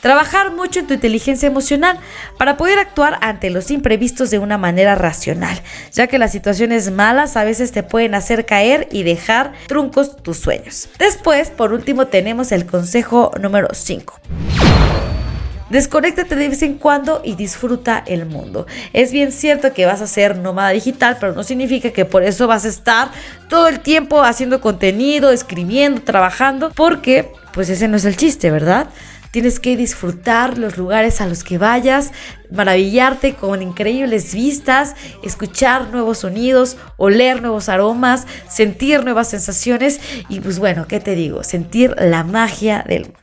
Trabajar 0.00 0.52
mucho 0.52 0.80
en 0.80 0.86
tu 0.86 0.94
inteligencia 0.94 1.46
emocional 1.46 1.98
para 2.38 2.56
poder 2.56 2.78
actuar 2.78 3.18
ante 3.22 3.50
los 3.50 3.70
imprevistos 3.70 4.30
de 4.30 4.38
una 4.38 4.58
manera 4.58 4.94
racional, 4.94 5.60
ya 5.92 6.06
que 6.06 6.18
las 6.18 6.32
situaciones 6.32 6.90
malas 6.90 7.36
a 7.36 7.44
veces 7.44 7.72
te 7.72 7.82
pueden 7.82 8.14
hacer 8.14 8.46
caer 8.46 8.88
y 8.90 9.02
dejar 9.02 9.52
truncos 9.66 10.16
tus 10.16 10.38
sueños. 10.38 10.88
Después, 10.98 11.50
por 11.50 11.72
último, 11.72 12.06
tenemos 12.06 12.52
el 12.52 12.66
consejo 12.66 13.32
número 13.40 13.68
5. 13.72 14.20
Desconéctate 15.70 16.36
de 16.36 16.48
vez 16.48 16.62
en 16.62 16.74
cuando 16.74 17.22
y 17.24 17.34
disfruta 17.34 18.02
el 18.06 18.24
mundo. 18.24 18.66
Es 18.92 19.10
bien 19.10 19.32
cierto 19.32 19.72
que 19.72 19.84
vas 19.84 20.00
a 20.00 20.06
ser 20.06 20.38
nómada 20.38 20.70
digital, 20.70 21.16
pero 21.18 21.34
no 21.34 21.42
significa 21.42 21.90
que 21.90 22.04
por 22.04 22.22
eso 22.22 22.46
vas 22.46 22.64
a 22.64 22.68
estar 22.68 23.10
todo 23.48 23.66
el 23.66 23.80
tiempo 23.80 24.22
haciendo 24.22 24.60
contenido, 24.60 25.32
escribiendo, 25.32 26.02
trabajando, 26.02 26.70
porque 26.70 27.32
pues 27.52 27.68
ese 27.68 27.88
no 27.88 27.96
es 27.96 28.04
el 28.04 28.16
chiste, 28.16 28.52
¿verdad? 28.52 28.86
Tienes 29.36 29.60
que 29.60 29.76
disfrutar 29.76 30.56
los 30.56 30.78
lugares 30.78 31.20
a 31.20 31.26
los 31.26 31.44
que 31.44 31.58
vayas, 31.58 32.10
maravillarte 32.50 33.34
con 33.34 33.60
increíbles 33.60 34.32
vistas, 34.32 34.96
escuchar 35.22 35.88
nuevos 35.88 36.20
sonidos, 36.20 36.78
oler 36.96 37.42
nuevos 37.42 37.68
aromas, 37.68 38.26
sentir 38.48 39.04
nuevas 39.04 39.28
sensaciones 39.28 40.00
y 40.30 40.40
pues 40.40 40.58
bueno, 40.58 40.86
¿qué 40.88 41.00
te 41.00 41.14
digo? 41.14 41.44
Sentir 41.44 41.94
la 41.98 42.24
magia 42.24 42.82
del 42.88 43.02
mundo. 43.02 43.18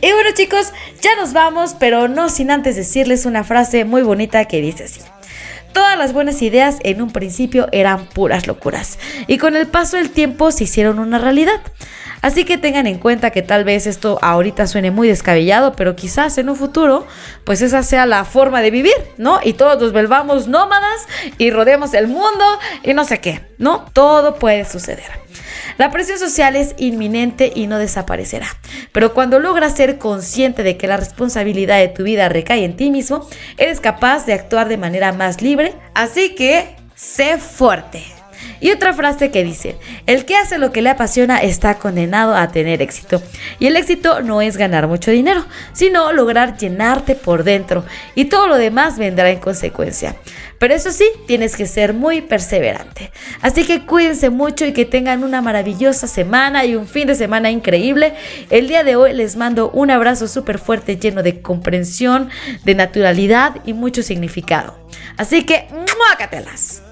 Y 0.00 0.12
bueno 0.12 0.30
chicos, 0.34 0.72
ya 1.02 1.14
nos 1.16 1.34
vamos, 1.34 1.76
pero 1.78 2.08
no 2.08 2.30
sin 2.30 2.50
antes 2.50 2.76
decirles 2.76 3.26
una 3.26 3.44
frase 3.44 3.84
muy 3.84 4.00
bonita 4.00 4.46
que 4.46 4.62
dice 4.62 4.84
así. 4.84 5.02
Todas 5.74 5.98
las 5.98 6.14
buenas 6.14 6.40
ideas 6.40 6.78
en 6.84 7.02
un 7.02 7.10
principio 7.10 7.68
eran 7.70 8.06
puras 8.06 8.46
locuras 8.46 8.98
y 9.26 9.36
con 9.36 9.56
el 9.56 9.66
paso 9.66 9.98
del 9.98 10.08
tiempo 10.08 10.52
se 10.52 10.64
hicieron 10.64 10.98
una 10.98 11.18
realidad. 11.18 11.60
Así 12.22 12.44
que 12.44 12.58
tengan 12.58 12.86
en 12.86 12.98
cuenta 12.98 13.30
que 13.30 13.42
tal 13.42 13.64
vez 13.64 13.86
esto 13.86 14.18
ahorita 14.22 14.66
suene 14.66 14.90
muy 14.90 15.08
descabellado, 15.08 15.74
pero 15.74 15.96
quizás 15.96 16.36
en 16.38 16.48
un 16.48 16.56
futuro, 16.56 17.06
pues 17.44 17.62
esa 17.62 17.82
sea 17.82 18.06
la 18.06 18.24
forma 18.24 18.60
de 18.60 18.70
vivir, 18.70 18.94
¿no? 19.16 19.40
Y 19.42 19.52
todos 19.54 19.80
nos 19.80 19.92
volvamos 19.92 20.48
nómadas 20.48 21.06
y 21.38 21.50
rodemos 21.50 21.94
el 21.94 22.08
mundo 22.08 22.44
y 22.82 22.94
no 22.94 23.04
sé 23.04 23.20
qué, 23.20 23.46
¿no? 23.58 23.86
Todo 23.92 24.36
puede 24.36 24.64
suceder. 24.64 25.28
La 25.78 25.92
presión 25.92 26.18
social 26.18 26.56
es 26.56 26.74
inminente 26.76 27.52
y 27.54 27.68
no 27.68 27.78
desaparecerá. 27.78 28.48
Pero 28.90 29.14
cuando 29.14 29.38
logras 29.38 29.76
ser 29.76 29.98
consciente 29.98 30.64
de 30.64 30.76
que 30.76 30.88
la 30.88 30.96
responsabilidad 30.96 31.78
de 31.78 31.86
tu 31.86 32.02
vida 32.02 32.28
recae 32.28 32.64
en 32.64 32.76
ti 32.76 32.90
mismo, 32.90 33.28
eres 33.56 33.78
capaz 33.78 34.26
de 34.26 34.32
actuar 34.32 34.68
de 34.68 34.76
manera 34.76 35.12
más 35.12 35.40
libre. 35.40 35.74
Así 35.94 36.34
que, 36.34 36.74
sé 36.96 37.38
fuerte. 37.38 38.17
Y 38.60 38.70
otra 38.70 38.92
frase 38.92 39.30
que 39.30 39.44
dice, 39.44 39.76
el 40.06 40.24
que 40.24 40.36
hace 40.36 40.58
lo 40.58 40.72
que 40.72 40.82
le 40.82 40.90
apasiona 40.90 41.38
está 41.38 41.78
condenado 41.78 42.34
a 42.34 42.48
tener 42.48 42.82
éxito. 42.82 43.22
Y 43.58 43.66
el 43.66 43.76
éxito 43.76 44.20
no 44.22 44.42
es 44.42 44.56
ganar 44.56 44.88
mucho 44.88 45.10
dinero, 45.10 45.44
sino 45.72 46.12
lograr 46.12 46.56
llenarte 46.56 47.14
por 47.14 47.44
dentro. 47.44 47.84
Y 48.14 48.26
todo 48.26 48.48
lo 48.48 48.56
demás 48.56 48.98
vendrá 48.98 49.30
en 49.30 49.38
consecuencia. 49.38 50.16
Pero 50.58 50.74
eso 50.74 50.90
sí, 50.90 51.04
tienes 51.26 51.56
que 51.56 51.66
ser 51.66 51.94
muy 51.94 52.20
perseverante. 52.20 53.12
Así 53.42 53.64
que 53.64 53.86
cuídense 53.86 54.28
mucho 54.30 54.66
y 54.66 54.72
que 54.72 54.84
tengan 54.84 55.22
una 55.22 55.40
maravillosa 55.40 56.08
semana 56.08 56.64
y 56.64 56.74
un 56.74 56.88
fin 56.88 57.06
de 57.06 57.14
semana 57.14 57.50
increíble. 57.50 58.14
El 58.50 58.66
día 58.66 58.82
de 58.82 58.96
hoy 58.96 59.14
les 59.14 59.36
mando 59.36 59.70
un 59.70 59.90
abrazo 59.90 60.26
súper 60.26 60.58
fuerte 60.58 60.96
lleno 60.96 61.22
de 61.22 61.40
comprensión, 61.40 62.30
de 62.64 62.74
naturalidad 62.74 63.56
y 63.64 63.72
mucho 63.72 64.02
significado. 64.02 64.76
Así 65.16 65.44
que, 65.44 65.68
¡muácatelas! 65.96 66.87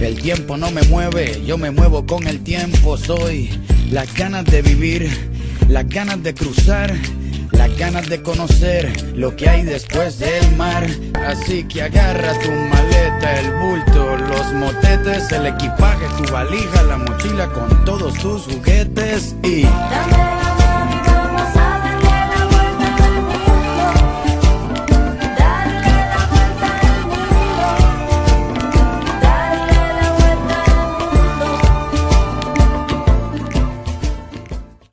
El 0.00 0.20
tiempo 0.20 0.56
no 0.56 0.70
me 0.70 0.82
mueve, 0.84 1.42
yo 1.44 1.58
me 1.58 1.70
muevo 1.70 2.06
con 2.06 2.26
el 2.26 2.42
tiempo. 2.42 2.96
Soy 2.96 3.50
las 3.90 4.12
ganas 4.14 4.46
de 4.46 4.62
vivir, 4.62 5.08
las 5.68 5.86
ganas 5.88 6.22
de 6.22 6.32
cruzar, 6.32 6.94
las 7.52 7.76
ganas 7.76 8.08
de 8.08 8.22
conocer 8.22 9.12
lo 9.14 9.36
que 9.36 9.48
hay 9.48 9.62
después 9.62 10.18
del 10.18 10.56
mar. 10.56 10.86
Así 11.26 11.64
que 11.64 11.82
agarra 11.82 12.32
tu 12.40 12.50
maleta, 12.50 13.40
el 13.40 13.52
bulto, 13.52 14.16
los 14.16 14.52
motetes, 14.54 15.30
el 15.32 15.46
equipaje, 15.46 16.06
tu 16.16 16.32
valija, 16.32 16.82
la 16.84 16.96
mochila 16.96 17.46
con 17.52 17.84
todos 17.84 18.14
tus 18.14 18.42
juguetes 18.44 19.36
y. 19.44 19.66